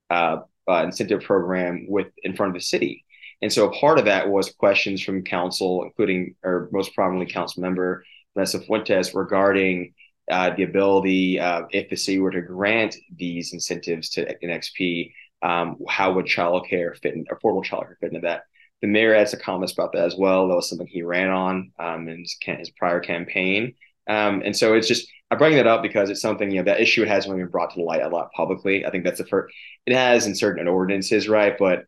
uh, 0.09 0.39
uh, 0.69 0.83
incentive 0.83 1.21
program 1.21 1.85
with 1.89 2.07
in 2.23 2.35
front 2.35 2.49
of 2.49 2.53
the 2.53 2.65
city. 2.65 3.05
And 3.41 3.51
so 3.51 3.69
part 3.69 3.97
of 3.97 4.05
that 4.05 4.29
was 4.29 4.51
questions 4.51 5.01
from 5.01 5.23
council, 5.23 5.83
including 5.83 6.35
or 6.43 6.69
most 6.71 6.93
prominently 6.93 7.31
council 7.31 7.61
member 7.61 8.03
Vanessa 8.35 8.59
Fuentes 8.59 9.13
regarding 9.13 9.93
uh, 10.29 10.51
the 10.55 10.63
ability, 10.63 11.39
uh, 11.39 11.63
if 11.71 11.89
the 11.89 11.95
city 11.95 12.19
were 12.19 12.31
to 12.31 12.41
grant 12.41 12.95
these 13.15 13.53
incentives 13.53 14.09
to 14.09 14.37
NXP, 14.39 15.11
um, 15.41 15.77
how 15.89 16.13
would 16.13 16.25
childcare 16.25 16.97
fit 16.97 17.15
in, 17.15 17.25
affordable 17.25 17.65
childcare 17.65 17.97
fit 17.99 18.13
into 18.13 18.21
that? 18.21 18.43
The 18.81 18.87
mayor 18.87 19.13
had 19.13 19.29
some 19.29 19.39
comments 19.41 19.73
about 19.73 19.91
that 19.93 20.05
as 20.05 20.15
well. 20.15 20.47
That 20.47 20.55
was 20.55 20.69
something 20.69 20.87
he 20.87 21.03
ran 21.03 21.29
on 21.29 21.71
um, 21.77 22.07
in 22.07 22.19
his, 22.19 22.37
his 22.45 22.69
prior 22.71 22.99
campaign. 22.99 23.73
Um, 24.07 24.41
and 24.43 24.55
so 24.55 24.73
it's 24.73 24.87
just 24.87 25.07
I 25.29 25.35
bring 25.35 25.55
that 25.55 25.67
up 25.67 25.81
because 25.81 26.09
it's 26.09 26.21
something 26.21 26.51
you 26.51 26.57
know 26.57 26.65
that 26.65 26.81
issue 26.81 27.05
hasn't 27.05 27.35
been 27.35 27.47
brought 27.47 27.71
to 27.71 27.77
the 27.77 27.83
light 27.83 28.01
a 28.01 28.09
lot 28.09 28.31
publicly. 28.33 28.85
I 28.85 28.91
think 28.91 29.05
that's 29.05 29.19
the 29.19 29.25
first. 29.25 29.53
It 29.85 29.93
has 29.95 30.27
in 30.27 30.35
certain 30.35 30.67
ordinances, 30.67 31.29
right? 31.29 31.55
But 31.57 31.85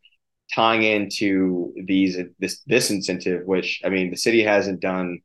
tying 0.54 0.84
into 0.84 1.74
these 1.86 2.18
this 2.40 2.62
this 2.66 2.90
incentive, 2.90 3.46
which 3.46 3.82
I 3.84 3.90
mean, 3.90 4.12
the 4.12 4.18
city 4.18 4.44
hasn't 4.44 4.80
done 4.80 5.20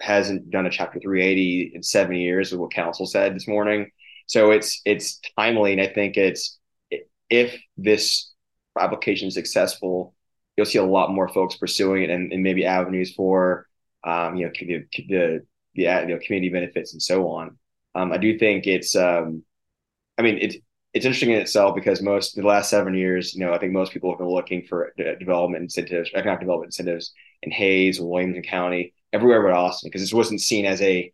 hasn't 0.00 0.50
done 0.50 0.66
a 0.66 0.70
Chapter 0.70 1.00
380 1.00 1.72
in 1.74 1.82
seven 1.82 2.14
years, 2.16 2.52
is 2.52 2.58
what 2.58 2.72
council 2.72 3.06
said 3.06 3.34
this 3.34 3.48
morning. 3.48 3.90
So 4.26 4.50
it's 4.52 4.80
it's 4.84 5.20
timely, 5.36 5.72
and 5.72 5.80
I 5.80 5.88
think 5.88 6.16
it's 6.16 6.58
if 7.30 7.60
this 7.76 8.32
application 8.78 9.28
is 9.28 9.34
successful, 9.34 10.14
you'll 10.56 10.66
see 10.66 10.78
a 10.78 10.84
lot 10.84 11.12
more 11.12 11.28
folks 11.28 11.56
pursuing 11.56 12.04
it, 12.04 12.10
and, 12.10 12.32
and 12.32 12.42
maybe 12.42 12.64
avenues 12.64 13.14
for 13.14 13.66
um, 14.04 14.36
you 14.36 14.46
know 14.46 14.52
the, 14.60 14.86
the 15.08 15.46
the 15.78 15.84
you 15.84 16.14
know 16.14 16.18
community 16.24 16.50
benefits 16.50 16.92
and 16.92 17.02
so 17.02 17.28
on. 17.28 17.56
Um, 17.94 18.12
I 18.12 18.18
do 18.18 18.38
think 18.38 18.66
it's 18.66 18.94
um, 18.94 19.42
I 20.18 20.22
mean 20.22 20.38
it's 20.40 20.56
it's 20.94 21.04
interesting 21.04 21.30
in 21.30 21.40
itself 21.40 21.74
because 21.74 22.02
most 22.02 22.34
the 22.34 22.42
last 22.42 22.70
seven 22.70 22.94
years, 22.94 23.34
you 23.34 23.44
know, 23.44 23.52
I 23.52 23.58
think 23.58 23.72
most 23.72 23.92
people 23.92 24.10
have 24.10 24.18
been 24.18 24.28
looking 24.28 24.62
for 24.62 24.92
development 24.96 25.62
incentives, 25.62 26.10
economic 26.14 26.40
development 26.40 26.68
incentives 26.68 27.12
in 27.42 27.50
Hays, 27.50 28.00
Williamson 28.00 28.42
County, 28.42 28.94
everywhere 29.12 29.42
but 29.42 29.52
Austin, 29.52 29.88
because 29.88 30.02
this 30.02 30.12
wasn't 30.12 30.40
seen 30.40 30.64
as 30.64 30.82
a. 30.82 31.12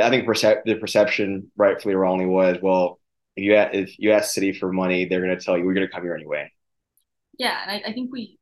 I 0.00 0.08
think 0.08 0.26
percep- 0.26 0.62
the 0.64 0.76
perception, 0.76 1.50
rightfully 1.56 1.94
or 1.94 1.98
wrongly, 1.98 2.26
was 2.26 2.58
well, 2.62 3.00
if 3.36 3.44
you 3.44 3.56
if 3.56 3.98
you 3.98 4.12
ask 4.12 4.32
city 4.32 4.52
for 4.52 4.72
money, 4.72 5.04
they're 5.04 5.20
going 5.20 5.36
to 5.36 5.44
tell 5.44 5.58
you 5.58 5.64
we're 5.64 5.74
going 5.74 5.86
to 5.86 5.92
come 5.92 6.02
here 6.02 6.14
anyway. 6.14 6.50
Yeah, 7.38 7.58
and 7.66 7.70
I, 7.84 7.90
I 7.90 7.92
think 7.92 8.12
we 8.12 8.38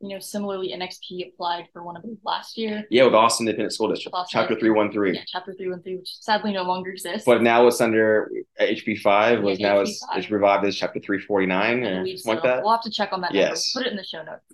you 0.00 0.10
know, 0.10 0.20
similarly, 0.20 0.72
NXP 0.72 1.28
applied 1.28 1.66
for 1.72 1.82
one 1.82 1.96
of 1.96 2.02
them 2.02 2.18
last 2.24 2.56
year. 2.56 2.84
Yeah, 2.90 3.04
with 3.04 3.14
Austin 3.14 3.46
Independent 3.48 3.72
School 3.72 3.88
District, 3.88 4.14
Austin 4.14 4.40
Chapter 4.40 4.58
three 4.58 4.70
one 4.70 4.92
three. 4.92 5.14
Yeah, 5.14 5.22
Chapter 5.26 5.54
three 5.54 5.68
one 5.68 5.82
three, 5.82 5.96
which 5.96 6.16
sadly 6.20 6.52
no 6.52 6.62
longer 6.62 6.90
exists. 6.90 7.24
But 7.26 7.42
now 7.42 7.66
it's 7.66 7.80
under 7.80 8.30
HB 8.60 9.00
five. 9.00 9.42
Was 9.42 9.58
yeah, 9.58 9.74
now 9.74 9.80
it's, 9.80 10.04
it's 10.14 10.30
revived 10.30 10.64
as 10.66 10.76
Chapter 10.76 11.00
three 11.00 11.20
forty 11.20 11.46
nine 11.46 11.82
or 11.82 11.96
something 11.96 12.16
so. 12.18 12.30
like 12.30 12.42
that. 12.44 12.62
We'll 12.62 12.72
have 12.72 12.82
to 12.82 12.90
check 12.90 13.12
on 13.12 13.20
that. 13.22 13.34
Yes, 13.34 13.72
we'll 13.74 13.82
put 13.82 13.88
it 13.88 13.90
in 13.90 13.96
the 13.96 14.04
show 14.04 14.22
notes. 14.22 14.44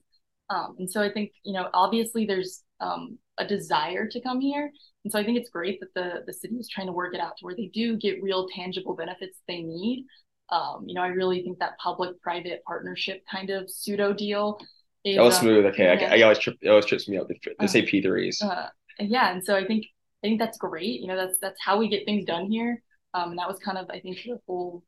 Um, 0.48 0.76
and 0.78 0.90
so 0.90 1.02
I 1.02 1.12
think 1.12 1.32
you 1.42 1.52
know, 1.52 1.68
obviously, 1.74 2.24
there's 2.24 2.62
um 2.80 3.18
a 3.36 3.46
desire 3.46 4.08
to 4.08 4.20
come 4.22 4.40
here, 4.40 4.70
and 5.04 5.12
so 5.12 5.18
I 5.18 5.24
think 5.24 5.36
it's 5.38 5.50
great 5.50 5.78
that 5.80 5.92
the 5.94 6.22
the 6.26 6.32
city 6.32 6.54
is 6.54 6.70
trying 6.70 6.86
to 6.86 6.92
work 6.92 7.14
it 7.14 7.20
out 7.20 7.36
to 7.38 7.44
where 7.44 7.54
they 7.54 7.66
do 7.66 7.98
get 7.98 8.22
real 8.22 8.48
tangible 8.48 8.96
benefits 8.96 9.40
they 9.46 9.60
need. 9.60 10.06
Um, 10.48 10.84
you 10.86 10.94
know, 10.94 11.02
I 11.02 11.08
really 11.08 11.42
think 11.42 11.58
that 11.58 11.78
public-private 11.78 12.62
partnership 12.66 13.24
kind 13.30 13.48
of 13.48 13.68
pseudo 13.70 14.12
deal 14.12 14.58
is, 15.04 15.16
that 15.16 15.22
was 15.22 15.38
smooth. 15.38 15.66
Okay, 15.66 15.84
yeah. 15.84 16.08
I, 16.10 16.18
I, 16.18 16.22
always 16.22 16.38
trip. 16.38 16.56
It 16.60 16.68
always 16.68 16.86
trips 16.86 17.08
me 17.08 17.18
up. 17.18 17.28
The, 17.28 17.34
the 17.44 17.64
uh, 17.64 17.66
say 17.66 17.82
P 17.82 18.02
threes. 18.02 18.40
Uh, 18.42 18.68
yeah, 18.98 19.32
and 19.32 19.44
so 19.44 19.54
I 19.54 19.66
think 19.66 19.86
I 20.22 20.28
think 20.28 20.40
that's 20.40 20.58
great. 20.58 21.00
You 21.00 21.08
know, 21.08 21.16
that's 21.16 21.38
that's 21.40 21.60
how 21.62 21.78
we 21.78 21.88
get 21.88 22.04
things 22.04 22.24
done 22.24 22.50
here. 22.50 22.82
Um, 23.12 23.30
and 23.30 23.38
that 23.38 23.48
was 23.48 23.58
kind 23.58 23.78
of 23.78 23.88
I 23.90 24.00
think 24.00 24.18
the 24.24 24.38
whole 24.46 24.82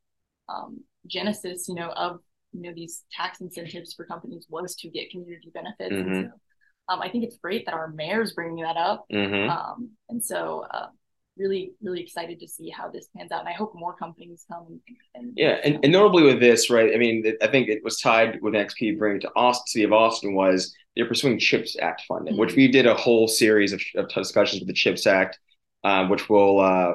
um, 0.49 0.81
genesis, 1.07 1.69
you 1.69 1.75
know, 1.75 1.91
of 1.91 2.21
you 2.53 2.63
know 2.63 2.73
these 2.75 3.05
tax 3.13 3.41
incentives 3.41 3.93
for 3.95 4.05
companies 4.07 4.47
was 4.49 4.75
to 4.77 4.89
get 4.89 5.11
community 5.11 5.51
benefits. 5.53 5.93
Mm-hmm. 5.93 6.13
And 6.13 6.31
so, 6.31 6.95
um, 6.95 7.03
I 7.03 7.11
think 7.11 7.25
it's 7.25 7.37
great 7.37 7.67
that 7.67 7.75
our 7.75 7.89
mayor's 7.89 8.33
bringing 8.33 8.65
that 8.65 8.77
up. 8.77 9.05
Mm-hmm. 9.13 9.51
Um, 9.51 9.91
and 10.09 10.25
so 10.25 10.65
uh, 10.71 10.87
really, 11.37 11.73
really 11.83 12.01
excited 12.01 12.41
to 12.41 12.49
see 12.49 12.71
how 12.71 12.89
this 12.91 13.09
pans 13.17 13.33
out. 13.33 13.41
And 13.41 13.49
I 13.49 13.53
hope 13.53 13.75
more 13.75 13.95
companies 13.95 14.45
come. 14.51 14.81
And, 15.15 15.33
yeah, 15.37 15.59
and, 15.65 15.79
and 15.83 15.93
notably 15.93 16.23
with 16.23 16.41
this, 16.41 16.71
right? 16.71 16.95
I 16.95 16.99
mean, 16.99 17.37
I 17.43 17.47
think 17.47 17.69
it 17.69 17.85
was 17.85 18.01
tied 18.01 18.41
with 18.41 18.55
NXP 18.55 18.99
bringing 18.99 19.21
to 19.21 19.31
Austin, 19.37 19.67
City 19.67 19.85
of 19.85 19.93
Austin 19.93 20.35
was 20.35 20.75
they're 20.95 21.07
pursuing 21.07 21.39
CHIPS 21.39 21.77
Act 21.81 22.03
funding, 22.09 22.35
mm-hmm. 22.35 22.41
which 22.41 22.57
we 22.57 22.69
did 22.69 22.87
a 22.87 22.95
whole 22.95 23.29
series 23.29 23.73
of, 23.73 23.83
of 23.97 24.09
discussions 24.09 24.61
with 24.61 24.69
the 24.69 24.75
CHIPS 24.75 25.07
Act, 25.07 25.39
um, 25.85 26.09
which 26.09 26.29
will 26.29 26.61
uh, 26.61 26.93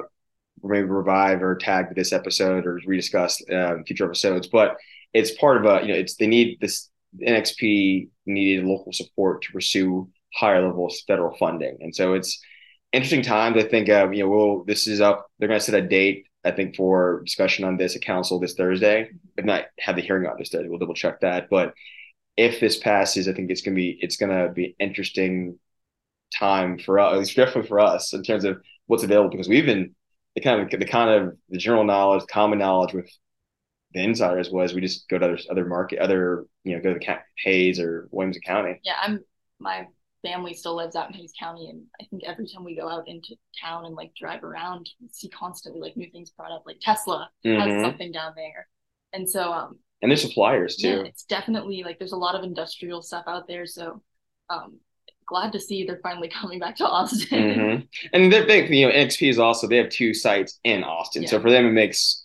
maybe 0.62 0.86
revive 0.86 1.42
or 1.42 1.56
tag 1.56 1.94
this 1.94 2.12
episode 2.12 2.66
or 2.66 2.80
rediscuss 2.86 3.40
um, 3.52 3.84
future 3.84 4.06
episodes. 4.06 4.48
But 4.48 4.76
it's 5.12 5.32
part 5.32 5.58
of 5.58 5.64
a, 5.64 5.86
you 5.86 5.92
know, 5.92 5.98
it's 5.98 6.16
they 6.16 6.26
need 6.26 6.58
this 6.60 6.90
NXP 7.20 8.08
needed 8.26 8.64
local 8.64 8.92
support 8.92 9.42
to 9.42 9.52
pursue 9.52 10.08
higher 10.34 10.66
levels 10.66 11.02
federal 11.06 11.36
funding, 11.36 11.78
and 11.80 11.94
so 11.94 12.14
it's 12.14 12.40
interesting 12.92 13.22
times. 13.22 13.56
I 13.56 13.66
think 13.66 13.88
um, 13.90 14.12
you 14.12 14.24
know, 14.24 14.30
we'll 14.30 14.64
this 14.64 14.86
is 14.86 15.00
up. 15.00 15.26
They're 15.38 15.48
going 15.48 15.60
to 15.60 15.64
set 15.64 15.74
a 15.74 15.86
date. 15.86 16.26
I 16.44 16.50
think 16.50 16.76
for 16.76 17.22
discussion 17.24 17.64
on 17.64 17.76
this 17.76 17.94
at 17.94 18.02
council 18.02 18.40
this 18.40 18.54
Thursday. 18.54 19.10
If 19.36 19.44
not, 19.44 19.66
have 19.78 19.96
the 19.96 20.02
hearing 20.02 20.26
on 20.26 20.36
this 20.38 20.50
Thursday. 20.50 20.68
We'll 20.68 20.78
double 20.78 20.94
check 20.94 21.20
that. 21.20 21.48
But 21.48 21.74
if 22.36 22.60
this 22.60 22.78
passes, 22.78 23.28
I 23.28 23.32
think 23.32 23.50
it's 23.50 23.62
going 23.62 23.74
to 23.74 23.80
be 23.80 23.98
it's 24.00 24.16
going 24.16 24.30
to 24.36 24.52
be 24.52 24.74
interesting 24.78 25.58
time 26.38 26.78
for 26.78 26.98
us. 26.98 27.20
It's 27.20 27.34
definitely 27.34 27.68
for 27.68 27.80
us 27.80 28.12
in 28.12 28.22
terms 28.22 28.44
of 28.44 28.60
what's 28.86 29.04
available 29.04 29.30
because 29.30 29.48
we've 29.48 29.66
been 29.66 29.94
the 30.34 30.40
kind 30.40 30.60
of 30.60 30.80
the 30.80 30.86
kind 30.86 31.10
of 31.10 31.36
the 31.50 31.58
general 31.58 31.84
knowledge, 31.84 32.24
common 32.26 32.58
knowledge 32.58 32.94
with 32.94 33.10
the 33.94 34.02
insiders 34.02 34.50
was 34.50 34.72
we 34.72 34.80
just 34.80 35.08
go 35.08 35.18
to 35.18 35.26
other 35.26 35.38
other 35.50 35.64
market, 35.66 35.98
other 35.98 36.46
you 36.64 36.74
know, 36.74 36.82
go 36.82 36.94
to 36.94 36.98
the 36.98 37.18
Hays 37.36 37.78
or 37.78 38.08
Williamson 38.10 38.42
County. 38.42 38.80
Yeah, 38.82 38.96
I'm 39.00 39.20
my 39.58 39.86
family 40.22 40.54
still 40.54 40.76
lives 40.76 40.96
out 40.96 41.08
in 41.08 41.14
Hays 41.14 41.32
County, 41.38 41.68
and 41.68 41.82
I 42.00 42.04
think 42.04 42.22
every 42.24 42.48
time 42.48 42.64
we 42.64 42.76
go 42.76 42.88
out 42.88 43.08
into 43.08 43.36
town 43.60 43.84
and 43.84 43.94
like 43.94 44.14
drive 44.14 44.44
around, 44.44 44.88
we 45.00 45.08
see 45.08 45.28
constantly 45.28 45.80
like 45.80 45.96
new 45.96 46.10
things 46.10 46.30
brought 46.30 46.52
up. 46.52 46.62
Like 46.66 46.78
Tesla 46.80 47.30
mm-hmm. 47.44 47.60
has 47.60 47.82
something 47.82 48.12
down 48.12 48.32
there, 48.36 48.68
and 49.12 49.28
so 49.28 49.52
um. 49.52 49.78
And 50.00 50.10
there's 50.10 50.22
suppliers 50.22 50.76
too. 50.76 50.88
Yeah, 50.88 51.02
it's 51.02 51.24
definitely 51.24 51.84
like 51.84 51.98
there's 51.98 52.12
a 52.12 52.16
lot 52.16 52.34
of 52.34 52.42
industrial 52.42 53.02
stuff 53.02 53.24
out 53.28 53.46
there. 53.46 53.66
So, 53.66 54.02
um, 54.50 54.78
glad 55.26 55.52
to 55.52 55.60
see 55.60 55.84
they're 55.84 56.00
finally 56.02 56.28
coming 56.40 56.58
back 56.58 56.76
to 56.76 56.86
Austin. 56.86 57.38
Mm-hmm. 57.38 57.84
And 58.12 58.32
they're 58.32 58.46
big. 58.46 58.70
You 58.70 58.86
know, 58.86 58.92
NXP 58.92 59.30
is 59.30 59.38
also 59.38 59.68
they 59.68 59.76
have 59.76 59.90
two 59.90 60.14
sites 60.14 60.58
in 60.64 60.82
Austin, 60.82 61.22
yeah. 61.22 61.28
so 61.28 61.40
for 61.40 61.50
them 61.50 61.66
it 61.66 61.72
makes 61.72 62.24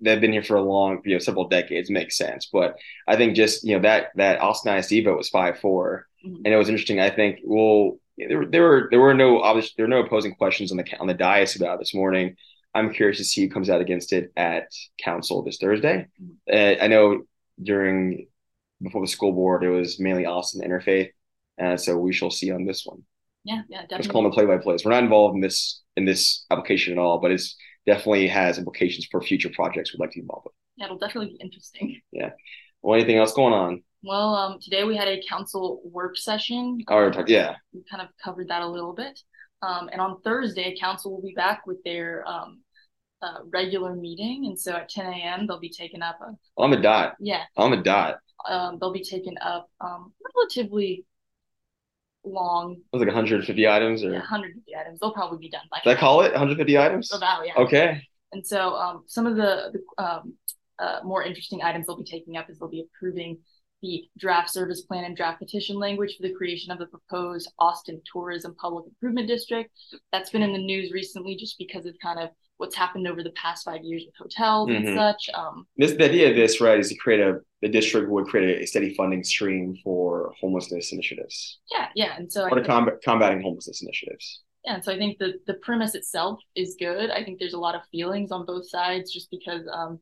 they've 0.00 0.20
been 0.20 0.32
here 0.32 0.42
for 0.42 0.56
a 0.56 0.62
long, 0.62 1.00
you 1.04 1.14
know, 1.14 1.18
several 1.18 1.48
decades 1.48 1.90
makes 1.90 2.16
sense. 2.16 2.48
But 2.52 2.76
I 3.06 3.16
think 3.16 3.36
just 3.36 3.64
you 3.64 3.76
know 3.76 3.82
that 3.82 4.08
that 4.16 4.40
Austin 4.40 4.76
ISD 4.76 5.04
vote 5.04 5.18
was 5.18 5.28
five 5.28 5.58
four 5.58 6.06
Mm-hmm. 6.24 6.42
And 6.44 6.54
it 6.54 6.56
was 6.56 6.68
interesting. 6.68 7.00
I 7.00 7.10
think 7.10 7.40
well, 7.44 7.98
there, 8.16 8.46
there 8.46 8.62
were 8.62 8.88
there 8.90 9.00
were 9.00 9.14
no 9.14 9.40
obvious 9.40 9.72
there 9.74 9.84
were 9.84 9.90
no 9.90 10.00
opposing 10.00 10.34
questions 10.34 10.70
on 10.70 10.78
the 10.78 10.84
on 10.98 11.06
the 11.06 11.14
dais 11.14 11.56
about 11.56 11.78
this 11.78 11.94
morning. 11.94 12.36
I'm 12.74 12.92
curious 12.92 13.18
to 13.18 13.24
see 13.24 13.42
who 13.42 13.52
comes 13.52 13.68
out 13.68 13.80
against 13.80 14.12
it 14.12 14.32
at 14.36 14.68
council 15.02 15.42
this 15.42 15.58
Thursday. 15.58 16.06
Mm-hmm. 16.22 16.80
Uh, 16.80 16.84
I 16.84 16.86
know 16.88 17.22
during 17.62 18.28
before 18.82 19.02
the 19.02 19.08
school 19.08 19.32
board, 19.32 19.64
it 19.64 19.70
was 19.70 20.00
mainly 20.00 20.26
Austin 20.26 20.62
Interfaith, 20.62 21.10
and 21.58 21.74
uh, 21.74 21.76
so 21.76 21.96
we 21.96 22.12
shall 22.12 22.30
see 22.30 22.50
on 22.50 22.64
this 22.64 22.86
one. 22.86 23.02
Yeah, 23.44 23.62
yeah, 23.68 23.82
definitely. 23.82 23.96
Let's 23.96 24.08
call 24.08 24.22
them 24.22 24.30
the 24.30 24.34
play-by-plays. 24.34 24.84
We're 24.84 24.92
not 24.92 25.02
involved 25.02 25.34
in 25.34 25.40
this 25.40 25.80
in 25.96 26.04
this 26.04 26.44
application 26.50 26.92
at 26.92 26.98
all, 26.98 27.18
but 27.18 27.30
it's 27.30 27.56
definitely 27.86 28.28
has 28.28 28.58
implications 28.58 29.06
for 29.10 29.20
future 29.20 29.50
projects 29.54 29.92
we'd 29.92 30.00
like 30.00 30.10
to 30.10 30.18
be 30.18 30.22
involved 30.22 30.44
with. 30.44 30.54
Yeah, 30.76 30.86
it'll 30.86 30.98
definitely 30.98 31.36
be 31.38 31.44
interesting. 31.44 32.00
Yeah. 32.12 32.30
Well, 32.82 32.98
anything 32.98 33.18
else 33.18 33.32
going 33.32 33.52
on? 33.52 33.82
Well, 34.02 34.34
um, 34.34 34.58
today 34.60 34.84
we 34.84 34.96
had 34.96 35.08
a 35.08 35.20
council 35.28 35.82
work 35.84 36.16
session. 36.16 36.78
Oh, 36.88 37.12
yeah. 37.26 37.56
We 37.72 37.82
kind 37.90 38.02
of 38.02 38.08
covered 38.22 38.48
that 38.48 38.62
a 38.62 38.66
little 38.66 38.94
bit. 38.94 39.20
Um, 39.62 39.90
and 39.92 40.00
on 40.00 40.22
Thursday, 40.22 40.74
council 40.78 41.12
will 41.12 41.22
be 41.22 41.34
back 41.34 41.66
with 41.66 41.82
their 41.84 42.26
um, 42.26 42.60
uh, 43.20 43.40
regular 43.52 43.94
meeting. 43.94 44.46
And 44.46 44.58
so 44.58 44.72
at 44.72 44.88
10 44.88 45.04
a.m., 45.06 45.46
they'll 45.46 45.60
be 45.60 45.70
taken 45.70 46.02
up 46.02 46.18
a. 46.22 46.32
On 46.56 46.70
the 46.70 46.78
dot. 46.78 47.16
Yeah. 47.20 47.42
On 47.56 47.70
the 47.70 47.76
dot. 47.76 48.16
Um, 48.48 48.78
they'll 48.80 48.92
be 48.92 49.04
taken 49.04 49.36
up 49.42 49.68
um, 49.82 50.14
relatively 50.34 51.04
long. 52.24 52.76
It 52.76 52.96
was 52.96 53.00
like 53.00 53.08
150 53.08 53.68
items 53.68 54.02
or? 54.02 54.12
Yeah, 54.12 54.20
150 54.20 54.76
items. 54.76 54.98
They'll 54.98 55.12
probably 55.12 55.38
be 55.38 55.50
done 55.50 55.66
by. 55.70 55.80
Did 55.84 55.96
I 55.96 56.00
call 56.00 56.22
it 56.22 56.32
150 56.32 56.78
items? 56.78 57.12
About, 57.12 57.46
yeah. 57.46 57.52
Okay. 57.56 58.02
And 58.32 58.46
so 58.46 58.74
um, 58.76 59.04
some 59.08 59.26
of 59.26 59.36
the, 59.36 59.72
the 59.74 60.02
um, 60.02 60.34
uh, 60.78 61.00
more 61.04 61.22
interesting 61.22 61.60
items 61.62 61.86
they'll 61.86 61.98
be 61.98 62.04
taking 62.04 62.38
up 62.38 62.48
is 62.48 62.58
they'll 62.58 62.68
be 62.70 62.86
approving 62.94 63.36
the 63.82 64.04
draft 64.18 64.50
service 64.50 64.82
plan 64.82 65.04
and 65.04 65.16
draft 65.16 65.38
petition 65.38 65.78
language 65.78 66.16
for 66.16 66.22
the 66.22 66.34
creation 66.34 66.70
of 66.70 66.78
the 66.78 66.86
proposed 66.86 67.50
Austin 67.58 68.00
Tourism 68.12 68.54
Public 68.60 68.86
Improvement 68.86 69.28
District. 69.28 69.70
That's 70.12 70.30
been 70.30 70.42
in 70.42 70.52
the 70.52 70.58
news 70.58 70.92
recently 70.92 71.36
just 71.36 71.56
because 71.58 71.86
of 71.86 71.94
kind 72.02 72.18
of 72.18 72.30
what's 72.58 72.76
happened 72.76 73.08
over 73.08 73.22
the 73.22 73.30
past 73.30 73.64
five 73.64 73.82
years 73.82 74.04
with 74.04 74.14
hotels 74.16 74.68
mm-hmm. 74.68 74.86
and 74.86 74.96
such. 74.96 75.30
Um, 75.34 75.66
this 75.76 75.92
the 75.92 76.04
idea 76.04 76.30
of 76.30 76.36
this 76.36 76.60
right 76.60 76.78
is 76.78 76.90
to 76.90 76.94
create 76.96 77.20
a 77.20 77.40
the 77.62 77.68
district 77.68 78.10
would 78.10 78.26
create 78.26 78.62
a 78.62 78.66
steady 78.66 78.94
funding 78.94 79.24
stream 79.24 79.76
for 79.82 80.32
homelessness 80.40 80.92
initiatives. 80.92 81.58
Yeah, 81.72 81.88
yeah, 81.94 82.16
and 82.16 82.30
so 82.30 82.48
or 82.48 82.62
combat, 82.62 82.94
combating 83.02 83.42
homelessness 83.42 83.82
initiatives. 83.82 84.42
Yeah, 84.64 84.74
and 84.74 84.84
so 84.84 84.92
I 84.92 84.98
think 84.98 85.18
the 85.18 85.34
the 85.46 85.54
premise 85.54 85.94
itself 85.94 86.38
is 86.54 86.76
good. 86.78 87.10
I 87.10 87.24
think 87.24 87.38
there's 87.38 87.54
a 87.54 87.58
lot 87.58 87.74
of 87.74 87.82
feelings 87.90 88.30
on 88.30 88.44
both 88.44 88.68
sides 88.68 89.12
just 89.12 89.30
because 89.30 89.66
um, 89.72 89.98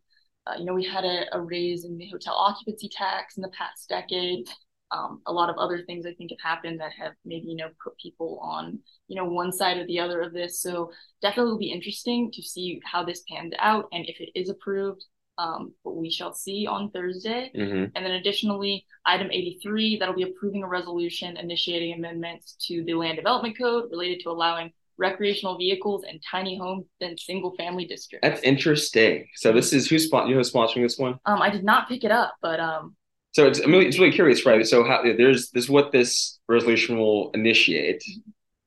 uh, 0.48 0.54
you 0.58 0.64
know 0.64 0.74
we 0.74 0.84
had 0.84 1.04
a, 1.04 1.24
a 1.32 1.40
raise 1.40 1.84
in 1.84 1.98
the 1.98 2.08
hotel 2.08 2.34
occupancy 2.34 2.88
tax 2.88 3.36
in 3.36 3.42
the 3.42 3.50
past 3.50 3.88
decade 3.88 4.48
um, 4.90 5.20
a 5.26 5.32
lot 5.32 5.50
of 5.50 5.56
other 5.58 5.82
things 5.84 6.06
I 6.06 6.14
think 6.14 6.30
have 6.30 6.40
happened 6.42 6.80
that 6.80 6.92
have 6.92 7.12
maybe 7.24 7.48
you 7.48 7.56
know 7.56 7.68
put 7.82 7.98
people 7.98 8.38
on 8.42 8.78
you 9.06 9.16
know 9.16 9.24
one 9.24 9.52
side 9.52 9.76
or 9.76 9.86
the 9.86 10.00
other 10.00 10.20
of 10.20 10.32
this. 10.32 10.60
So 10.62 10.90
definitely 11.20 11.52
will 11.52 11.58
be 11.58 11.72
interesting 11.72 12.30
to 12.32 12.42
see 12.42 12.80
how 12.84 13.04
this 13.04 13.22
pans 13.30 13.52
out 13.58 13.86
and 13.92 14.06
if 14.08 14.20
it 14.20 14.30
is 14.34 14.48
approved. 14.48 15.04
Um, 15.36 15.72
but 15.84 15.94
we 15.94 16.10
shall 16.10 16.34
see 16.34 16.66
on 16.66 16.90
Thursday. 16.90 17.52
Mm-hmm. 17.56 17.84
And 17.94 18.04
then 18.04 18.12
additionally, 18.12 18.84
item 19.06 19.30
83 19.30 19.98
that'll 19.98 20.14
be 20.14 20.24
approving 20.24 20.64
a 20.64 20.68
resolution 20.68 21.36
initiating 21.36 21.94
amendments 21.94 22.56
to 22.66 22.82
the 22.84 22.94
land 22.94 23.18
development 23.18 23.56
code 23.56 23.84
related 23.90 24.20
to 24.24 24.30
allowing 24.30 24.72
recreational 24.98 25.56
vehicles 25.56 26.04
and 26.08 26.20
tiny 26.28 26.58
homes 26.58 26.86
than 27.00 27.16
single 27.16 27.54
family 27.56 27.86
districts. 27.86 28.26
That's 28.28 28.42
interesting. 28.42 29.26
So 29.36 29.52
this 29.52 29.72
is 29.72 29.88
who's 29.88 30.06
spon- 30.06 30.28
you 30.28 30.34
know, 30.34 30.40
sponsoring 30.40 30.82
this 30.82 30.98
one? 30.98 31.18
Um, 31.24 31.40
I 31.40 31.50
did 31.50 31.64
not 31.64 31.88
pick 31.88 32.04
it 32.04 32.10
up, 32.10 32.34
but 32.42 32.60
um, 32.60 32.96
so 33.32 33.46
it's 33.46 33.60
really, 33.60 33.86
it's 33.86 33.98
really 33.98 34.12
curious, 34.12 34.44
right? 34.44 34.66
So 34.66 34.84
how 34.84 35.02
there's 35.02 35.50
this 35.50 35.68
what 35.68 35.92
this 35.92 36.38
resolution 36.48 36.98
will 36.98 37.30
initiate, 37.32 38.02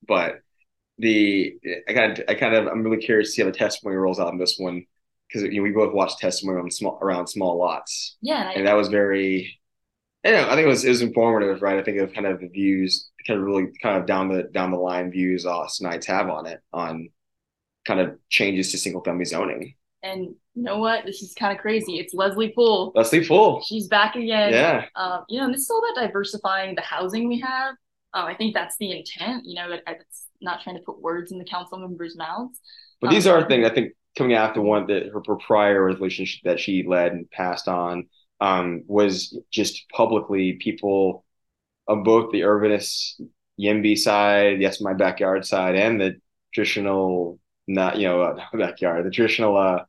but 0.07 0.39
the 0.97 1.57
I 1.89 1.93
kind 1.93 2.17
of 2.17 2.25
I 2.29 2.35
kind 2.35 2.55
of 2.55 2.67
I'm 2.67 2.83
really 2.83 3.01
curious 3.01 3.29
to 3.29 3.31
see 3.33 3.41
how 3.41 3.49
the 3.49 3.57
testimony 3.57 3.97
rolls 3.97 4.19
out 4.19 4.31
in 4.31 4.39
this 4.39 4.55
one 4.57 4.85
because 5.27 5.43
you 5.43 5.57
know, 5.57 5.63
we 5.63 5.71
both 5.71 5.93
watched 5.93 6.19
testimony 6.19 6.59
on 6.59 6.71
small 6.71 6.99
around 7.01 7.27
small 7.27 7.57
lots. 7.57 8.17
Yeah, 8.21 8.49
and, 8.49 8.59
and 8.59 8.67
that 8.67 8.75
was 8.75 8.87
very. 8.87 9.57
Know, 10.23 10.47
I 10.47 10.55
think 10.55 10.65
it 10.65 10.69
was 10.69 10.85
it 10.85 10.89
was 10.89 11.01
informative, 11.01 11.61
right? 11.61 11.79
I 11.79 11.83
think 11.83 11.97
of 11.97 12.13
kind 12.13 12.27
of 12.27 12.39
the 12.39 12.47
views, 12.47 13.09
kind 13.25 13.39
of 13.39 13.45
really 13.45 13.67
kind 13.81 13.97
of 13.97 14.05
down 14.05 14.29
the 14.29 14.43
down 14.43 14.71
the 14.71 14.77
line 14.77 15.11
views 15.11 15.45
Austinites 15.45 16.05
have 16.05 16.29
on 16.29 16.45
it, 16.45 16.61
on 16.73 17.09
kind 17.85 17.99
of 17.99 18.17
changes 18.29 18.71
to 18.71 18.77
single 18.77 19.03
family 19.03 19.25
zoning. 19.25 19.75
And 20.03 20.35
you 20.55 20.63
know 20.63 20.79
what? 20.79 21.05
This 21.05 21.21
is 21.21 21.33
kind 21.33 21.55
of 21.55 21.61
crazy. 21.61 21.99
It's 21.99 22.13
Leslie 22.13 22.49
Pool. 22.49 22.91
Leslie 22.95 23.25
Pool. 23.25 23.61
She's 23.61 23.87
back 23.87 24.15
again. 24.15 24.51
Yeah. 24.51 24.85
Um, 24.95 25.25
you 25.29 25.39
know, 25.39 25.45
and 25.45 25.53
this 25.53 25.61
is 25.61 25.69
all 25.69 25.83
about 25.83 26.07
diversifying 26.07 26.75
the 26.75 26.81
housing 26.81 27.27
we 27.27 27.39
have. 27.39 27.75
Um, 28.13 28.25
I 28.25 28.33
think 28.33 28.53
that's 28.53 28.75
the 28.77 28.91
intent. 28.91 29.43
You 29.45 29.55
know, 29.55 29.71
it, 29.71 29.83
it's 29.87 30.27
not 30.41 30.61
trying 30.61 30.77
to 30.77 30.81
put 30.81 31.01
words 31.01 31.31
in 31.31 31.37
the 31.37 31.45
council 31.45 31.77
members' 31.77 32.17
mouths. 32.17 32.59
But 32.99 33.07
um, 33.07 33.13
these 33.13 33.27
are 33.27 33.47
things 33.47 33.65
I 33.65 33.73
think 33.73 33.93
coming 34.17 34.33
after 34.35 34.61
one 34.61 34.87
that 34.87 35.07
her, 35.13 35.21
her 35.25 35.35
prior 35.35 35.85
resolution 35.85 36.27
that 36.43 36.59
she 36.59 36.83
led 36.85 37.13
and 37.13 37.29
passed 37.31 37.67
on 37.67 38.07
um, 38.41 38.83
was 38.87 39.37
just 39.51 39.87
publicly 39.89 40.53
people 40.53 41.23
both 41.97 42.31
the 42.31 42.41
urbanist 42.41 43.21
YIMBY 43.59 43.97
side, 43.97 44.61
yes, 44.61 44.81
my 44.81 44.93
backyard 44.93 45.45
side, 45.45 45.75
and 45.75 45.99
the 45.99 46.15
traditional 46.53 47.39
not 47.67 47.97
you 47.97 48.07
know 48.07 48.21
uh, 48.21 48.37
backyard, 48.57 49.05
the 49.05 49.11
traditional 49.11 49.57
uh, 49.57 49.83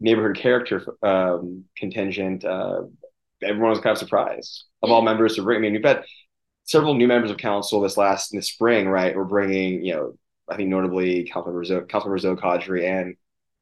neighborhood 0.00 0.36
character 0.36 0.84
um, 1.02 1.64
contingent, 1.76 2.44
uh, 2.44 2.82
everyone 3.42 3.70
was 3.70 3.80
kind 3.80 3.92
of 3.92 3.98
surprised 3.98 4.64
of 4.82 4.90
all 4.90 5.02
members 5.02 5.36
to 5.36 5.42
bring. 5.42 5.58
I 5.58 5.60
mean, 5.60 5.72
we've 5.74 5.84
had 5.84 6.04
several 6.64 6.94
new 6.94 7.06
members 7.06 7.30
of 7.30 7.36
council 7.36 7.80
this 7.80 7.96
last 7.96 8.30
the 8.30 8.40
spring, 8.40 8.88
right? 8.88 9.16
We're 9.16 9.24
bringing, 9.24 9.84
you 9.84 9.94
know, 9.94 10.12
I 10.48 10.56
think 10.56 10.68
notably 10.68 11.30
Councilmember 11.32 11.66
Zoe, 11.66 11.80
Councilmember 11.82 12.20
Zoe 12.20 12.36
Qadri 12.36 12.84
and 12.84 13.16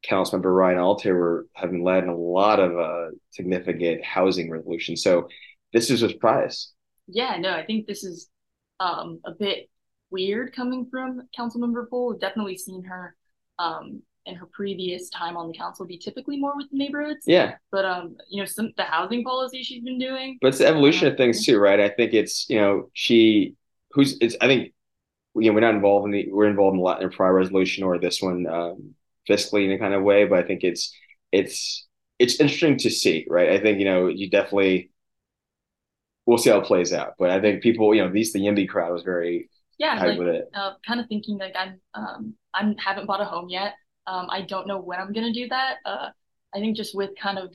Councilmember 0.07 0.55
Ryan 0.55 0.79
Alter 0.79 1.15
were 1.15 1.47
been 1.61 1.83
led 1.83 2.03
in 2.03 2.09
a 2.09 2.15
lot 2.15 2.59
of 2.59 2.77
uh, 2.77 3.11
significant 3.31 4.03
housing 4.03 4.49
resolutions. 4.49 5.03
So 5.03 5.29
this 5.73 5.89
is 5.89 6.01
a 6.01 6.09
surprise. 6.09 6.71
Yeah, 7.07 7.37
no, 7.37 7.51
I 7.51 7.65
think 7.65 7.87
this 7.87 8.03
is 8.03 8.29
um, 8.79 9.19
a 9.25 9.31
bit 9.31 9.69
weird 10.09 10.55
coming 10.55 10.87
from 10.89 11.27
Councilmember 11.37 11.89
Pool. 11.89 12.09
We've 12.09 12.19
definitely 12.19 12.57
seen 12.57 12.83
her 12.83 13.15
um, 13.59 14.01
in 14.25 14.35
her 14.35 14.45
previous 14.45 15.09
time 15.09 15.35
on 15.37 15.47
the 15.47 15.57
council 15.57 15.85
be 15.85 15.97
typically 15.97 16.37
more 16.37 16.55
with 16.55 16.67
neighborhoods. 16.71 17.23
Yeah. 17.25 17.55
But 17.71 17.85
um, 17.85 18.17
you 18.29 18.41
know, 18.41 18.45
some 18.45 18.71
the 18.77 18.83
housing 18.83 19.23
policy 19.23 19.63
she's 19.63 19.83
been 19.83 19.99
doing. 19.99 20.37
But 20.41 20.49
it's 20.49 20.59
the 20.59 20.67
evolution 20.67 21.07
of 21.07 21.17
things 21.17 21.45
too, 21.45 21.59
right? 21.59 21.79
I 21.79 21.89
think 21.89 22.13
it's 22.13 22.49
you 22.49 22.59
know 22.59 22.89
she 22.93 23.55
who's 23.91 24.17
it's 24.21 24.35
I 24.41 24.47
think 24.47 24.73
you 25.35 25.49
know 25.49 25.53
we're 25.53 25.61
not 25.61 25.75
involved 25.75 26.05
in 26.05 26.11
the 26.11 26.27
we're 26.31 26.47
involved 26.47 26.75
in 26.75 26.79
a 26.79 26.83
lot 26.83 27.01
in 27.01 27.09
prior 27.09 27.33
resolution 27.33 27.83
or 27.83 27.97
this 27.97 28.21
one 28.21 28.45
um, 28.47 28.95
fiscally 29.27 29.65
in 29.65 29.71
a 29.71 29.79
kind 29.79 29.93
of 29.93 30.03
way, 30.03 30.25
but 30.25 30.39
I 30.39 30.43
think 30.47 30.63
it's 30.63 30.95
it's 31.31 31.87
it's 32.19 32.39
interesting 32.39 32.77
to 32.77 32.89
see, 32.89 33.25
right? 33.29 33.49
I 33.49 33.59
think 33.59 33.79
you 33.79 33.85
know 33.85 34.07
you 34.07 34.29
definitely 34.29 34.90
we'll 36.31 36.37
see 36.37 36.49
how 36.49 36.59
it 36.59 36.65
plays 36.65 36.93
out, 36.93 37.15
but 37.19 37.29
I 37.29 37.41
think 37.41 37.61
people 37.61 37.93
you 37.93 38.01
know 38.01 38.07
at 38.07 38.13
least 38.13 38.31
the 38.31 38.39
YIMBY 38.39 38.69
crowd 38.69 38.93
was 38.93 39.03
very 39.03 39.49
yeah 39.77 40.01
like, 40.01 40.17
with 40.17 40.29
it. 40.29 40.49
Uh, 40.53 40.73
kind 40.87 41.01
of 41.01 41.07
thinking 41.07 41.37
like 41.37 41.53
I'm 41.59 41.81
um 41.93 42.35
I 42.53 42.73
haven't 42.77 43.05
bought 43.05 43.19
a 43.19 43.25
home 43.25 43.49
yet. 43.49 43.73
Um, 44.07 44.27
I 44.29 44.41
don't 44.41 44.65
know 44.65 44.79
when 44.79 44.99
I'm 44.99 45.11
going 45.11 45.31
to 45.31 45.39
do 45.39 45.47
that. 45.49 45.75
Uh, 45.85 46.09
I 46.55 46.59
think 46.59 46.75
just 46.75 46.95
with 46.95 47.11
kind 47.21 47.37
of, 47.37 47.53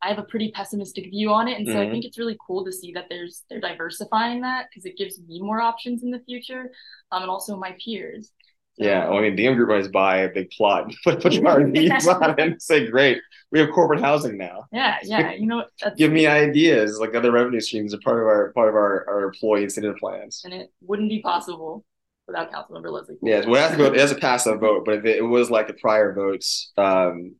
I 0.00 0.08
have 0.08 0.18
a 0.18 0.22
pretty 0.22 0.50
pessimistic 0.52 1.10
view 1.10 1.32
on 1.32 1.48
it, 1.48 1.58
and 1.58 1.66
so 1.66 1.74
mm-hmm. 1.74 1.88
I 1.88 1.90
think 1.90 2.04
it's 2.04 2.18
really 2.18 2.38
cool 2.46 2.64
to 2.64 2.72
see 2.72 2.92
that 2.92 3.06
there's 3.10 3.42
they're 3.50 3.60
diversifying 3.60 4.40
that 4.42 4.66
because 4.70 4.86
it 4.86 4.96
gives 4.96 5.20
me 5.20 5.40
more 5.40 5.60
options 5.60 6.02
in 6.02 6.10
the 6.10 6.20
future, 6.20 6.70
um, 7.12 7.22
and 7.22 7.30
also 7.30 7.56
my 7.56 7.76
peers. 7.84 8.30
Yeah, 8.76 9.08
well, 9.08 9.18
I 9.18 9.22
mean, 9.22 9.36
the 9.36 9.42
young 9.42 9.54
group 9.54 9.68
might 9.68 9.92
buy 9.92 10.18
a 10.18 10.28
big 10.28 10.50
plot, 10.50 10.92
put 11.04 11.22
put 11.22 11.32
your 11.34 11.44
RVs 11.44 12.06
on, 12.22 12.40
and 12.40 12.60
say, 12.60 12.88
"Great, 12.88 13.20
we 13.52 13.60
have 13.60 13.70
corporate 13.70 14.00
housing 14.00 14.36
now." 14.36 14.66
Yeah, 14.72 14.98
yeah, 15.02 15.32
you 15.38 15.46
know, 15.46 15.64
give 15.96 16.10
me 16.10 16.26
ideas 16.26 16.98
like 16.98 17.14
other 17.14 17.30
revenue 17.30 17.60
streams 17.60 17.94
are 17.94 18.00
part 18.00 18.20
of 18.20 18.26
our 18.26 18.52
part 18.52 18.68
of 18.68 18.74
our 18.74 19.08
our 19.08 19.24
employee 19.24 19.64
incentive 19.64 19.96
plans. 19.96 20.42
And 20.44 20.52
it 20.52 20.72
wouldn't 20.80 21.08
be 21.08 21.22
possible 21.22 21.84
without 22.26 22.52
Councilmember 22.52 22.90
Leslie. 22.90 23.16
Yes, 23.22 23.46
well, 23.46 23.56
it 23.56 23.60
has 23.60 23.70
to 23.72 23.76
go. 23.76 23.84
It 23.92 24.00
has 24.00 24.10
to 24.12 24.18
pass 24.18 24.46
a 24.46 24.56
vote, 24.56 24.84
but 24.84 24.96
if 24.96 25.04
it, 25.04 25.18
it 25.18 25.22
was 25.22 25.50
like 25.50 25.68
the 25.68 25.74
prior 25.74 26.12
votes, 26.12 26.72
um, 26.76 27.36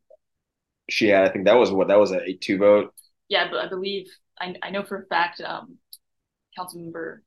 she 0.88 1.08
had. 1.08 1.24
I 1.24 1.30
think 1.30 1.46
that 1.46 1.56
was 1.56 1.72
what 1.72 1.88
that 1.88 1.98
was 1.98 2.12
a 2.12 2.22
eight 2.22 2.42
two 2.42 2.58
vote. 2.58 2.94
Yeah, 3.28 3.48
but 3.50 3.58
I 3.58 3.68
believe 3.68 4.06
I 4.38 4.54
I 4.62 4.70
know 4.70 4.84
for 4.84 5.02
a 5.02 5.06
fact, 5.06 5.40
um, 5.40 5.78
Councilmember 6.56 7.18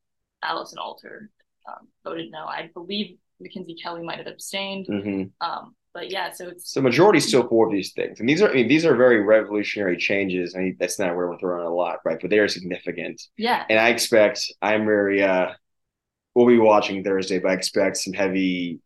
Allison 0.41 0.77
Alter 0.79 1.29
um, 1.67 1.89
voted 2.05 2.31
no. 2.31 2.45
I 2.45 2.69
believe 2.73 3.17
Mackenzie 3.39 3.77
Kelly 3.81 4.03
might 4.03 4.17
have 4.17 4.27
abstained. 4.27 4.87
Mm-hmm. 4.87 5.45
Um, 5.47 5.75
but 5.93 6.11
yeah, 6.11 6.31
so 6.31 6.49
it's 6.49 6.71
so 6.71 6.81
majority 6.81 7.19
still 7.19 7.47
for 7.47 7.71
these 7.71 7.93
things, 7.93 8.19
and 8.19 8.29
these 8.29 8.41
are 8.41 8.49
I 8.49 8.53
mean 8.53 8.67
these 8.67 8.85
are 8.85 8.95
very 8.95 9.21
revolutionary 9.21 9.97
changes. 9.97 10.53
I 10.55 10.59
mean 10.59 10.77
that's 10.79 10.99
not 10.99 11.15
where 11.15 11.27
we're 11.27 11.39
throwing 11.39 11.65
a 11.65 11.73
lot, 11.73 11.99
right? 12.05 12.19
But 12.21 12.29
they 12.29 12.39
are 12.39 12.47
significant. 12.47 13.21
Yeah, 13.35 13.65
and 13.69 13.79
I 13.79 13.89
expect 13.89 14.45
I'm 14.61 14.85
very 14.85 15.23
uh 15.23 15.53
we'll 16.35 16.45
be 16.45 16.59
watching 16.59 17.03
Thursday, 17.03 17.39
but 17.39 17.49
I 17.49 17.55
expect 17.55 17.97
some 17.97 18.13
heavy, 18.13 18.79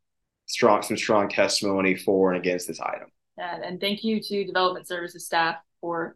strong, 0.45 0.81
some 0.83 0.95
strong 0.95 1.27
testimony 1.27 1.97
for 1.97 2.31
and 2.31 2.39
against 2.39 2.65
this 2.67 2.79
item. 2.79 3.09
Yeah, 3.37 3.59
and 3.61 3.81
thank 3.81 4.05
you 4.05 4.21
to 4.21 4.45
development 4.45 4.87
services 4.87 5.25
staff 5.25 5.57
for 5.81 6.15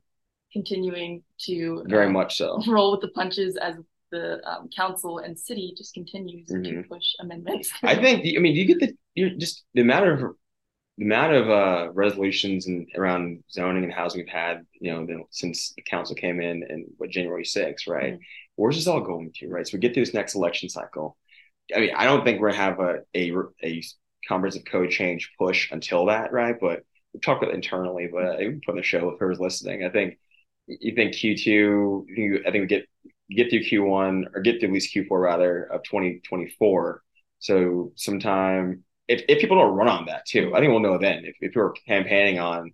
continuing 0.54 1.24
to 1.42 1.84
very 1.88 2.06
um, 2.06 2.14
much 2.14 2.38
so 2.38 2.62
roll 2.68 2.92
with 2.92 3.02
the 3.02 3.10
punches 3.10 3.58
as 3.58 3.76
the 4.12 4.40
um, 4.50 4.70
council 4.76 5.20
and 5.20 5.38
city 5.38 5.74
just 5.78 5.94
continues 5.94 6.50
mm-hmm. 6.50 6.82
to 6.82 6.88
push 6.88 7.06
amendments. 7.20 7.72
I 7.84 7.96
think. 7.96 8.26
I 8.38 8.40
mean, 8.40 8.54
do 8.54 8.62
you 8.62 8.66
get 8.66 8.80
the 8.80 8.96
you're 9.14 9.30
just 9.32 9.64
the 9.74 9.82
amount 9.82 10.08
of 10.08 10.20
the 10.98 11.06
amount 11.06 11.34
of 11.34 11.50
uh, 11.50 11.92
resolutions 11.94 12.68
and 12.68 12.88
around 12.96 13.44
zoning 13.52 13.84
and 13.84 13.94
housing 13.94 14.22
we've 14.22 14.30
had, 14.30 14.66
you 14.80 14.92
know, 14.92 15.06
the, 15.06 15.24
since 15.30 15.74
the 15.76 15.82
council 15.82 16.16
came 16.16 16.40
in 16.40 16.64
and 16.64 16.86
what 16.98 17.10
January 17.10 17.44
6th, 17.44 17.88
right? 17.88 18.14
Mm-hmm. 18.14 18.22
Where's 18.56 18.78
this 18.78 18.88
all 18.88 19.02
going 19.02 19.34
to, 19.36 19.50
right? 19.50 19.68
So 19.68 19.76
we 19.76 19.82
get 19.82 19.94
through 19.94 20.06
this 20.06 20.14
next 20.14 20.36
election 20.36 20.70
cycle. 20.70 21.18
I 21.76 21.80
mean, 21.80 21.90
I 21.96 22.06
don't 22.06 22.24
think 22.24 22.40
we're 22.40 22.52
gonna 22.52 22.62
have 22.62 22.80
a 22.80 23.00
a, 23.14 23.34
a 23.64 23.84
comprehensive 24.28 24.66
code 24.66 24.92
change 24.92 25.32
push 25.38 25.72
until 25.72 26.06
that, 26.06 26.32
right? 26.32 26.56
But 26.60 26.84
we 27.14 27.20
talked 27.20 27.44
about 27.44 27.54
it 27.54 27.56
internally, 27.56 28.08
but 28.12 28.24
I 28.24 28.42
even 28.42 28.62
put 28.66 28.74
in 28.74 28.78
the 28.78 28.84
show 28.84 29.10
if 29.10 29.20
whoever's 29.20 29.40
listening. 29.40 29.84
I 29.84 29.90
think 29.90 30.18
you 30.68 30.96
think 30.96 31.16
Q 31.16 31.38
two. 31.38 32.42
I 32.48 32.52
think 32.52 32.62
we 32.62 32.68
get 32.68 32.88
get 33.30 33.50
through 33.50 33.64
Q 33.64 33.84
one 33.84 34.28
or 34.34 34.42
get 34.42 34.60
through 34.60 34.70
at 34.70 34.74
least 34.74 34.92
Q 34.92 35.06
four 35.08 35.20
rather 35.20 35.64
of 35.64 35.84
twenty 35.84 36.22
twenty 36.28 36.54
four. 36.58 37.02
So 37.40 37.92
sometime 37.96 38.84
if, 39.08 39.24
if 39.28 39.40
people 39.40 39.58
don't 39.58 39.76
run 39.76 39.88
on 39.88 40.06
that 40.06 40.26
too, 40.26 40.54
I 40.56 40.60
think 40.60 40.72
we'll 40.72 40.80
know 40.80 40.98
then 40.98 41.26
if, 41.26 41.36
if 41.42 41.56
we're 41.56 41.74
campaigning 41.74 42.40
on 42.40 42.72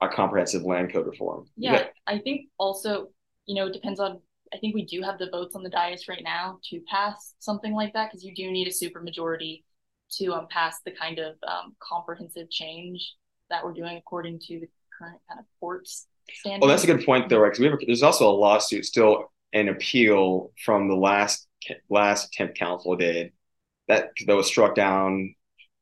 a 0.00 0.08
comprehensive 0.08 0.62
land 0.62 0.92
code 0.92 1.06
reform. 1.06 1.46
Yeah, 1.56 1.86
I 2.06 2.18
think 2.18 2.48
also, 2.58 3.08
you 3.46 3.54
know, 3.54 3.66
it 3.66 3.72
depends 3.72 4.00
on 4.00 4.20
I 4.52 4.58
think 4.58 4.74
we 4.74 4.84
do 4.84 5.02
have 5.02 5.18
the 5.18 5.28
votes 5.30 5.54
on 5.54 5.62
the 5.62 5.70
dais 5.70 6.08
right 6.08 6.22
now 6.24 6.58
to 6.70 6.80
pass 6.90 7.34
something 7.38 7.72
like 7.72 7.92
that 7.92 8.10
because 8.10 8.24
you 8.24 8.34
do 8.34 8.50
need 8.50 8.66
a 8.66 8.72
super 8.72 9.00
majority 9.00 9.64
to 10.12 10.32
um, 10.32 10.48
pass 10.50 10.80
the 10.84 10.90
kind 10.90 11.18
of 11.20 11.36
um, 11.46 11.76
comprehensive 11.78 12.50
change 12.50 13.14
that 13.48 13.64
we're 13.64 13.72
doing 13.72 13.96
according 13.96 14.40
to 14.40 14.60
the 14.60 14.68
current 14.98 15.20
kind 15.28 15.38
of 15.38 15.46
courts 15.60 16.06
standards. 16.32 16.60
Well, 16.60 16.70
that's 16.70 16.84
a 16.84 16.86
good 16.86 17.04
point 17.04 17.28
though, 17.28 17.38
right? 17.38 17.48
Because 17.48 17.60
we 17.60 17.66
have 17.66 17.74
a 17.74 17.86
there's 17.86 18.02
also 18.02 18.28
a 18.28 18.34
lawsuit 18.34 18.84
still 18.86 19.30
an 19.52 19.68
appeal 19.68 20.52
from 20.64 20.88
the 20.88 20.94
last 20.94 21.46
last 21.88 22.28
attempt 22.32 22.58
council 22.58 22.96
did 22.96 23.32
that 23.88 24.10
that 24.26 24.36
was 24.36 24.46
struck 24.46 24.74
down. 24.74 25.34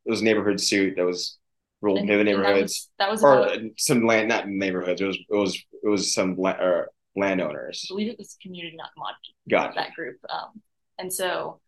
It 0.04 0.10
was 0.10 0.22
a 0.22 0.24
neighborhood 0.24 0.60
suit 0.60 0.94
that 0.96 1.04
was 1.04 1.38
ruled 1.80 1.98
And- 1.98 2.10
in 2.10 2.18
the 2.18 2.24
neighborhoods 2.24 2.90
That 2.98 3.10
was, 3.10 3.22
or 3.22 3.34
that 3.34 3.40
was 3.40 3.50
about, 3.52 3.64
uh, 3.66 3.68
some 3.76 4.06
land, 4.06 4.28
not 4.28 4.48
neighborhoods. 4.48 5.00
It 5.00 5.06
was 5.06 5.16
it 5.16 5.34
was 5.36 5.64
it 5.84 5.88
was 5.88 6.14
some 6.14 6.36
la- 6.36 6.50
uh, 6.50 6.84
I 7.20 7.34
believe 7.34 8.08
it 8.12 8.18
was 8.18 8.36
community, 8.40 8.76
not 8.76 8.92
commodity. 8.94 9.34
Got 9.50 9.74
that 9.74 9.92
group. 9.94 10.18
Um, 10.30 10.62
and 10.98 11.12
so 11.12 11.60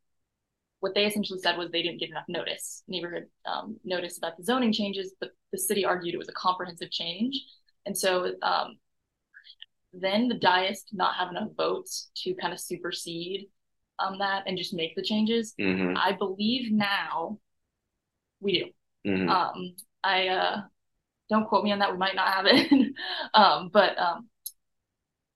what 0.79 0.95
they 0.95 1.07
essentially 1.07 1.41
said 1.41 1.59
was 1.59 1.71
they 1.71 1.83
didn't 1.83 1.99
get 1.99 2.11
enough 2.11 2.25
notice, 2.29 2.85
neighborhood 2.87 3.27
um, 3.47 3.77
notice 3.85 4.17
about 4.17 4.37
the 4.37 4.45
zoning 4.45 4.73
changes, 4.73 5.13
but 5.21 5.31
the 5.53 5.59
city 5.59 5.85
argued 5.85 6.15
it 6.15 6.19
was 6.19 6.29
a 6.29 6.33
comprehensive 6.33 6.91
change. 6.91 7.35
And 7.85 7.97
so 7.97 8.33
um, 8.43 8.77
then 9.93 10.29
the 10.29 10.35
dais 10.35 10.83
did 10.83 10.97
not 10.99 11.17
have 11.17 11.31
enough 11.31 11.51
votes 11.57 12.11
to 12.17 12.35
kind 12.35 12.53
of 12.53 12.61
supersede 12.61 13.49
um, 13.99 14.19
that 14.19 14.45
and 14.47 14.57
just 14.57 14.75
make 14.75 14.95
the 14.97 15.03
changes. 15.03 15.55
hmm 15.59 15.95
I 15.97 16.13
believe 16.13 16.73
now 16.73 17.39
we 18.41 18.73
do. 19.05 19.11
hmm 19.17 19.29
Um, 19.29 19.75
I 20.03 20.29
uh, 20.29 20.61
don't 21.29 21.47
quote 21.47 21.65
me 21.65 21.73
on 21.73 21.81
that. 21.81 21.93
We 21.93 21.99
might 21.99 22.15
not 22.15 22.29
have 22.29 22.47
it. 22.47 22.93
um, 23.35 23.71
but 23.73 23.99
um, 23.99 24.29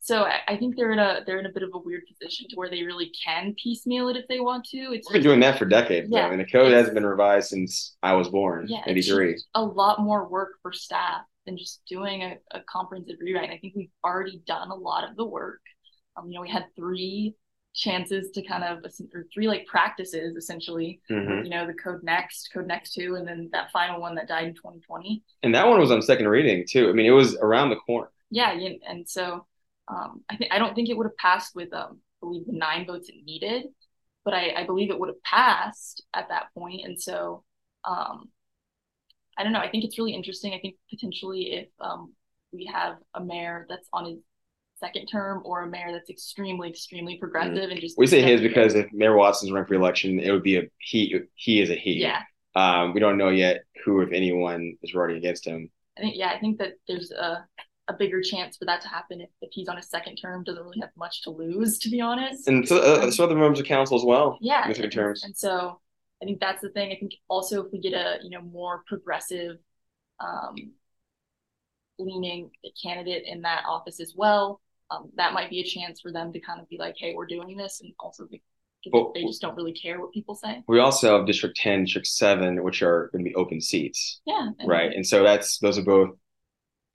so 0.00 0.22
I, 0.24 0.40
I 0.48 0.56
think 0.56 0.76
they're 0.76 0.92
in 0.92 0.98
a 0.98 1.20
they're 1.26 1.38
in 1.38 1.46
a 1.46 1.52
bit 1.52 1.62
of 1.62 1.70
a 1.74 1.78
weird 1.78 2.02
position 2.06 2.46
to 2.50 2.56
where 2.56 2.70
they 2.70 2.82
really 2.82 3.10
can 3.24 3.54
piecemeal 3.62 4.08
it 4.08 4.16
if 4.16 4.26
they 4.28 4.40
want 4.40 4.64
to. 4.66 4.78
It's 4.92 5.08
We've 5.08 5.14
been 5.14 5.22
doing 5.22 5.40
that 5.40 5.58
for 5.58 5.64
decades. 5.64 6.10
though. 6.10 6.16
Yeah, 6.18 6.26
I 6.26 6.30
mean, 6.30 6.38
the 6.38 6.46
code 6.46 6.72
hasn't 6.72 6.94
been 6.94 7.06
revised 7.06 7.48
since 7.48 7.96
I 8.02 8.12
was 8.14 8.28
born, 8.28 8.66
yeah, 8.68 8.82
'83. 8.86 9.32
just 9.32 9.46
a 9.54 9.62
lot 9.64 10.00
more 10.00 10.28
work 10.28 10.52
for 10.62 10.72
staff 10.72 11.22
than 11.46 11.58
just 11.58 11.82
doing 11.88 12.22
a, 12.22 12.36
a 12.52 12.60
comprehensive 12.60 13.16
rewrite. 13.20 13.50
I 13.50 13.58
think 13.58 13.74
we've 13.76 13.90
already 14.04 14.42
done 14.46 14.70
a 14.70 14.74
lot 14.74 15.08
of 15.08 15.16
the 15.16 15.24
work. 15.24 15.60
Um, 16.16 16.28
you 16.28 16.34
know, 16.34 16.42
we 16.42 16.50
had 16.50 16.66
three 16.76 17.34
chances 17.74 18.30
to 18.30 18.42
kind 18.42 18.62
of 18.62 18.84
or 19.12 19.26
three 19.34 19.48
like 19.48 19.66
practices 19.66 20.36
essentially. 20.36 21.00
hmm 21.08 21.44
You 21.44 21.50
know, 21.50 21.66
the 21.66 21.74
CodeNEXT, 21.74 22.52
code 22.52 22.66
next 22.66 22.94
two, 22.94 23.16
and 23.16 23.26
then 23.26 23.48
that 23.52 23.72
final 23.72 24.00
one 24.00 24.14
that 24.14 24.28
died 24.28 24.46
in 24.46 24.54
2020. 24.54 25.22
And 25.42 25.54
that 25.54 25.66
one 25.66 25.80
was 25.80 25.90
on 25.90 26.02
second 26.02 26.28
reading 26.28 26.64
too. 26.68 26.88
I 26.88 26.92
mean, 26.92 27.06
it 27.06 27.10
was 27.10 27.36
around 27.36 27.70
the 27.70 27.76
corner. 27.76 28.08
Yeah, 28.30 28.52
and 28.86 29.08
so 29.08 29.46
um, 29.88 30.22
I 30.28 30.36
think 30.36 30.52
I 30.52 30.58
don't 30.58 30.74
think 30.74 30.88
it 30.88 30.96
would 30.96 31.06
have 31.06 31.16
passed 31.16 31.54
with 31.54 31.72
um, 31.72 32.00
I 32.22 32.26
believe 32.26 32.46
the 32.46 32.52
nine 32.52 32.86
votes 32.86 33.08
it 33.08 33.16
needed, 33.24 33.66
but 34.24 34.34
I, 34.34 34.52
I 34.56 34.64
believe 34.66 34.90
it 34.90 34.98
would 34.98 35.08
have 35.08 35.22
passed 35.22 36.02
at 36.14 36.28
that 36.28 36.46
point. 36.54 36.82
And 36.84 37.00
so 37.00 37.44
um, 37.84 38.30
I 39.36 39.42
don't 39.42 39.52
know. 39.52 39.60
I 39.60 39.70
think 39.70 39.84
it's 39.84 39.98
really 39.98 40.14
interesting. 40.14 40.54
I 40.54 40.58
think 40.58 40.76
potentially 40.90 41.52
if 41.52 41.68
um, 41.80 42.12
we 42.52 42.70
have 42.72 42.96
a 43.14 43.22
mayor 43.22 43.66
that's 43.68 43.88
on 43.92 44.06
his 44.06 44.18
second 44.78 45.06
term 45.06 45.42
or 45.44 45.62
a 45.62 45.66
mayor 45.68 45.92
that's 45.92 46.10
extremely, 46.10 46.68
extremely 46.68 47.16
progressive 47.18 47.70
and 47.70 47.80
just 47.80 47.96
We 47.96 48.06
say 48.06 48.22
his 48.22 48.40
because 48.40 48.74
if 48.74 48.92
Mayor 48.92 49.16
Watson's 49.16 49.52
running 49.52 49.66
for 49.66 49.74
election, 49.74 50.18
it 50.20 50.30
would 50.30 50.42
be 50.42 50.58
a 50.58 50.62
he. 50.78 51.20
He 51.34 51.60
is 51.60 51.70
a 51.70 51.74
he. 51.74 51.94
yeah, 51.94 52.22
Um, 52.54 52.92
we 52.94 53.00
don't 53.00 53.18
know 53.18 53.30
yet 53.30 53.64
who, 53.84 54.00
if 54.00 54.12
anyone, 54.12 54.76
is 54.82 54.94
running 54.94 55.16
against 55.16 55.46
him. 55.46 55.70
I 55.96 56.00
think 56.00 56.16
yeah, 56.16 56.30
I 56.30 56.38
think 56.38 56.58
that 56.58 56.74
there's 56.88 57.10
a 57.10 57.46
a 57.88 57.92
bigger 57.92 58.22
chance 58.22 58.56
for 58.56 58.64
that 58.64 58.80
to 58.80 58.88
happen 58.88 59.20
if, 59.20 59.28
if 59.42 59.50
he's 59.52 59.68
on 59.68 59.76
his 59.76 59.88
second 59.88 60.16
term. 60.16 60.42
Doesn't 60.42 60.62
really 60.62 60.80
have 60.80 60.90
much 60.96 61.22
to 61.22 61.30
lose, 61.30 61.78
to 61.80 61.90
be 61.90 62.00
honest. 62.00 62.48
And 62.48 62.66
so, 62.66 62.78
uh, 62.78 63.10
so 63.10 63.24
other 63.24 63.34
members 63.34 63.60
of 63.60 63.66
council 63.66 63.98
as 63.98 64.04
well. 64.04 64.38
yeah 64.40 64.68
in 64.68 64.90
terms. 64.90 65.22
and 65.22 65.36
so 65.36 65.80
i 66.24 66.26
think 66.26 66.40
that's 66.40 66.62
the 66.62 66.70
thing 66.70 66.90
i 66.90 66.96
think 66.96 67.12
also 67.28 67.64
if 67.64 67.70
we 67.72 67.78
get 67.78 67.92
a 67.92 68.16
you 68.22 68.30
know 68.30 68.40
more 68.40 68.82
progressive 68.86 69.56
um 70.20 70.54
leaning 71.98 72.50
candidate 72.82 73.24
in 73.26 73.42
that 73.42 73.64
office 73.68 74.00
as 74.00 74.14
well 74.16 74.60
um 74.90 75.10
that 75.16 75.32
might 75.32 75.50
be 75.50 75.60
a 75.60 75.64
chance 75.64 76.00
for 76.00 76.10
them 76.10 76.32
to 76.32 76.40
kind 76.40 76.60
of 76.60 76.68
be 76.68 76.78
like 76.78 76.94
hey 76.98 77.14
we're 77.14 77.26
doing 77.26 77.56
this 77.56 77.80
and 77.82 77.92
also 78.00 78.26
be, 78.26 78.42
But- 78.90 79.12
they 79.14 79.22
just 79.22 79.40
don't 79.40 79.54
really 79.56 79.72
care 79.74 80.00
what 80.00 80.12
people 80.12 80.34
say 80.34 80.62
We 80.66 80.80
also 80.80 81.16
have 81.18 81.26
District 81.26 81.56
10, 81.56 81.84
District 81.84 82.06
7, 82.06 82.62
which 82.64 82.82
are 82.82 83.10
going 83.12 83.24
to 83.24 83.28
be 83.30 83.34
open 83.36 83.60
seats, 83.60 84.20
yeah 84.26 84.48
and- 84.58 84.68
right? 84.68 84.92
And 84.92 85.06
so 85.06 85.22
that's 85.22 85.58
those 85.58 85.78
are 85.78 85.82
both 85.84 86.10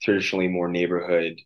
traditionally 0.02 0.48
more 0.48 0.68
neighborhood, 0.68 1.40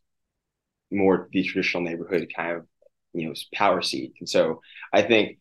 more 0.90 1.28
the 1.32 1.42
traditional 1.44 1.82
neighborhood 1.82 2.30
kind 2.34 2.56
of 2.56 2.66
you 3.14 3.28
know 3.28 3.34
power 3.54 3.82
seat. 3.82 4.14
And 4.20 4.28
so 4.28 4.60
I 4.92 5.02
think 5.02 5.38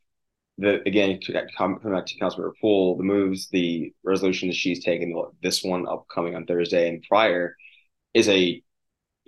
the 0.58 0.88
again 0.88 1.20
coming 1.58 1.80
back 1.84 2.06
to 2.06 2.20
Councilmember 2.20 2.54
Pool, 2.62 2.98
the 2.98 3.04
moves, 3.04 3.50
the 3.50 3.94
resolution 4.04 4.50
that 4.50 4.56
she's 4.56 4.84
taken, 4.84 5.16
this 5.42 5.64
one 5.64 5.88
upcoming 5.88 6.36
on 6.36 6.46
Thursday 6.46 6.90
and 6.90 7.04
prior, 7.08 7.56
is 8.14 8.30
a 8.30 8.62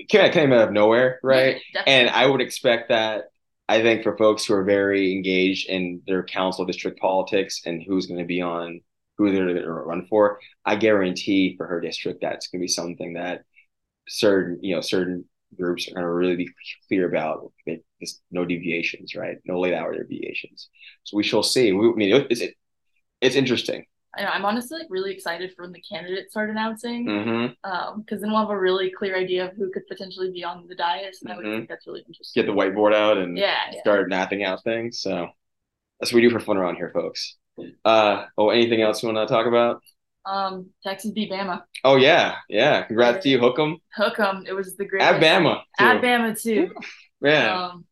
came, 0.09 0.31
came 0.31 0.53
out 0.53 0.67
of 0.67 0.73
nowhere, 0.73 1.19
right? 1.23 1.61
Yeah. 1.73 1.83
And 1.87 2.09
I 2.09 2.25
would 2.25 2.41
expect 2.41 2.89
that. 2.89 3.25
I 3.67 3.81
think 3.81 4.03
for 4.03 4.15
folks 4.15 4.45
who 4.45 4.53
are 4.53 4.63
very 4.63 5.11
engaged 5.11 5.69
in 5.69 6.01
their 6.05 6.23
council 6.23 6.65
district 6.65 6.99
politics 6.99 7.61
and 7.65 7.81
who's 7.81 8.05
going 8.05 8.19
to 8.19 8.25
be 8.25 8.41
on, 8.41 8.81
who 9.17 9.31
they're 9.31 9.45
going 9.45 9.63
to 9.63 9.71
run 9.71 10.05
for, 10.07 10.39
I 10.63 10.75
guarantee 10.75 11.55
for 11.57 11.65
her 11.65 11.81
district 11.81 12.19
that's 12.21 12.47
going 12.47 12.59
to 12.59 12.63
be 12.63 12.67
something 12.67 13.13
that 13.13 13.41
certain, 14.07 14.59
you 14.61 14.75
know, 14.75 14.81
certain 14.81 15.25
groups 15.55 15.87
are 15.87 15.93
going 15.95 16.03
to 16.05 16.11
really 16.11 16.35
be 16.35 16.49
clear 16.87 17.07
about. 17.07 17.51
It's 17.99 18.21
no 18.31 18.45
deviations, 18.45 19.15
right? 19.15 19.37
No 19.45 19.59
late 19.59 19.73
hour 19.73 19.95
deviations. 19.95 20.69
So 21.03 21.17
we 21.17 21.23
shall 21.23 21.43
see. 21.43 21.71
We, 21.71 21.87
I 21.89 21.93
mean, 21.93 22.25
it's 22.29 22.41
it, 22.41 22.55
it's 23.21 23.35
interesting. 23.35 23.85
I 24.17 24.21
know, 24.23 24.29
i'm 24.29 24.45
honestly 24.45 24.79
like 24.79 24.87
really 24.89 25.11
excited 25.13 25.51
for 25.53 25.63
when 25.63 25.73
the 25.73 25.81
candidates 25.81 26.31
start 26.31 26.49
announcing 26.49 27.05
hmm 27.05 27.47
um 27.69 27.99
because 28.01 28.21
then 28.21 28.31
we'll 28.31 28.39
have 28.39 28.49
a 28.49 28.57
really 28.57 28.89
clear 28.89 29.17
idea 29.17 29.49
of 29.49 29.57
who 29.57 29.69
could 29.73 29.85
potentially 29.87 30.31
be 30.31 30.41
on 30.43 30.65
the 30.69 30.75
dais 30.75 31.19
and 31.21 31.33
i 31.33 31.35
would 31.35 31.45
Mhm. 31.45 31.57
think 31.57 31.69
that's 31.69 31.85
really 31.85 32.03
interesting 32.07 32.41
Get 32.41 32.47
the 32.49 32.55
whiteboard 32.57 32.95
out 32.95 33.17
and 33.17 33.37
yeah, 33.37 33.57
yeah. 33.73 33.81
start 33.81 34.07
mapping 34.07 34.41
out 34.45 34.63
things. 34.63 35.01
So 35.01 35.27
that's 35.99 36.11
what 36.13 36.21
we 36.21 36.27
do 36.27 36.29
for 36.29 36.39
fun 36.39 36.57
around 36.57 36.75
here, 36.77 36.91
folks. 36.93 37.37
Uh, 37.83 38.25
oh, 38.37 38.49
anything 38.49 38.81
else 38.81 39.01
you 39.03 39.11
want 39.11 39.27
to 39.27 39.33
talk 39.33 39.47
about? 39.47 39.81
Um 40.25 40.69
texas 40.83 41.11
beat 41.11 41.31
bama 41.31 41.63
Oh 41.83 41.97
yeah, 41.97 42.35
yeah. 42.49 42.81
Congrats 42.83 43.21
to 43.23 43.29
you, 43.29 43.37
Hookem. 43.39 43.77
hook 43.95 44.19
'em 44.19 44.43
it 44.47 44.53
was 44.53 44.75
the 44.75 44.85
greatest 44.85 45.11
At 45.13 45.21
Bama. 45.21 45.61
Too. 45.77 45.85
At 45.85 46.01
Bama 46.01 46.41
too. 46.41 46.71
Yeah. 47.21 47.65
Um, 47.65 47.85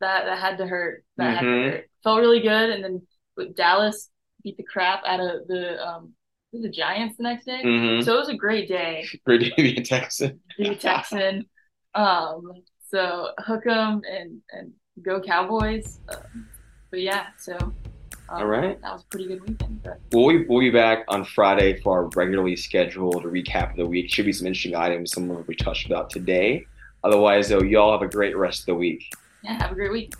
that 0.00 0.24
that 0.26 0.38
had 0.38 0.58
to 0.58 0.66
hurt. 0.66 1.04
That 1.16 1.36
had 1.36 1.44
Mhm. 1.44 1.64
to 1.64 1.70
hurt. 1.70 1.90
Felt 2.04 2.20
really 2.20 2.40
good, 2.40 2.68
and 2.70 2.82
then 2.84 3.06
with 3.36 3.54
Dallas 3.56 4.10
beat 4.42 4.56
the 4.58 4.64
crap 4.64 5.02
out 5.06 5.20
of 5.20 5.46
the 5.48 5.82
um 5.86 6.12
the 6.52 6.68
Giants 6.68 7.16
the 7.16 7.22
next 7.22 7.46
day. 7.46 7.62
hmm 7.62 8.00
So 8.02 8.14
it 8.16 8.18
was 8.18 8.28
a 8.28 8.34
great 8.36 8.68
day. 8.68 9.06
Great 9.24 9.42
to 9.44 9.54
be 9.56 9.76
a 9.78 9.82
Texan. 9.82 10.40
Be 10.58 10.68
a 10.68 10.74
Texan. 10.76 11.46
um, 11.94 12.42
so 12.90 13.30
hook 13.38 13.66
'em 13.66 14.02
and 14.16 14.42
and 14.50 14.72
go 15.00 15.20
Cowboys. 15.22 16.00
Um, 16.10 16.46
but 16.90 17.00
yeah, 17.00 17.28
so 17.38 17.56
um, 18.32 18.42
All 18.42 18.46
right. 18.46 18.80
that 18.80 18.92
was 18.92 19.02
a 19.02 19.06
pretty 19.06 19.26
good 19.28 19.46
weekend. 19.46 19.82
But 19.82 20.00
We'll 20.12 20.28
be, 20.28 20.44
we'll 20.48 20.60
be 20.60 20.70
back 20.70 21.04
on 21.08 21.24
Friday 21.24 21.80
for 21.80 21.98
our 21.98 22.10
regularly 22.16 22.56
scheduled 22.56 23.24
recap 23.24 23.70
of 23.72 23.76
the 23.76 23.86
week. 23.86 24.12
Should 24.12 24.26
be 24.26 24.32
some 24.32 24.46
interesting 24.46 24.74
items, 24.74 25.12
some 25.12 25.30
of 25.30 25.46
we 25.46 25.54
touched 25.54 25.86
about 25.86 26.10
today. 26.10 26.66
Otherwise, 27.04 27.48
though, 27.48 27.62
y'all 27.62 27.92
have 27.92 28.02
a 28.02 28.10
great 28.10 28.36
rest 28.36 28.60
of 28.60 28.66
the 28.66 28.74
week. 28.74 29.12
yeah, 29.42 29.54
have 29.60 29.72
a 29.72 29.74
great 29.74 29.92
week. 29.92 30.14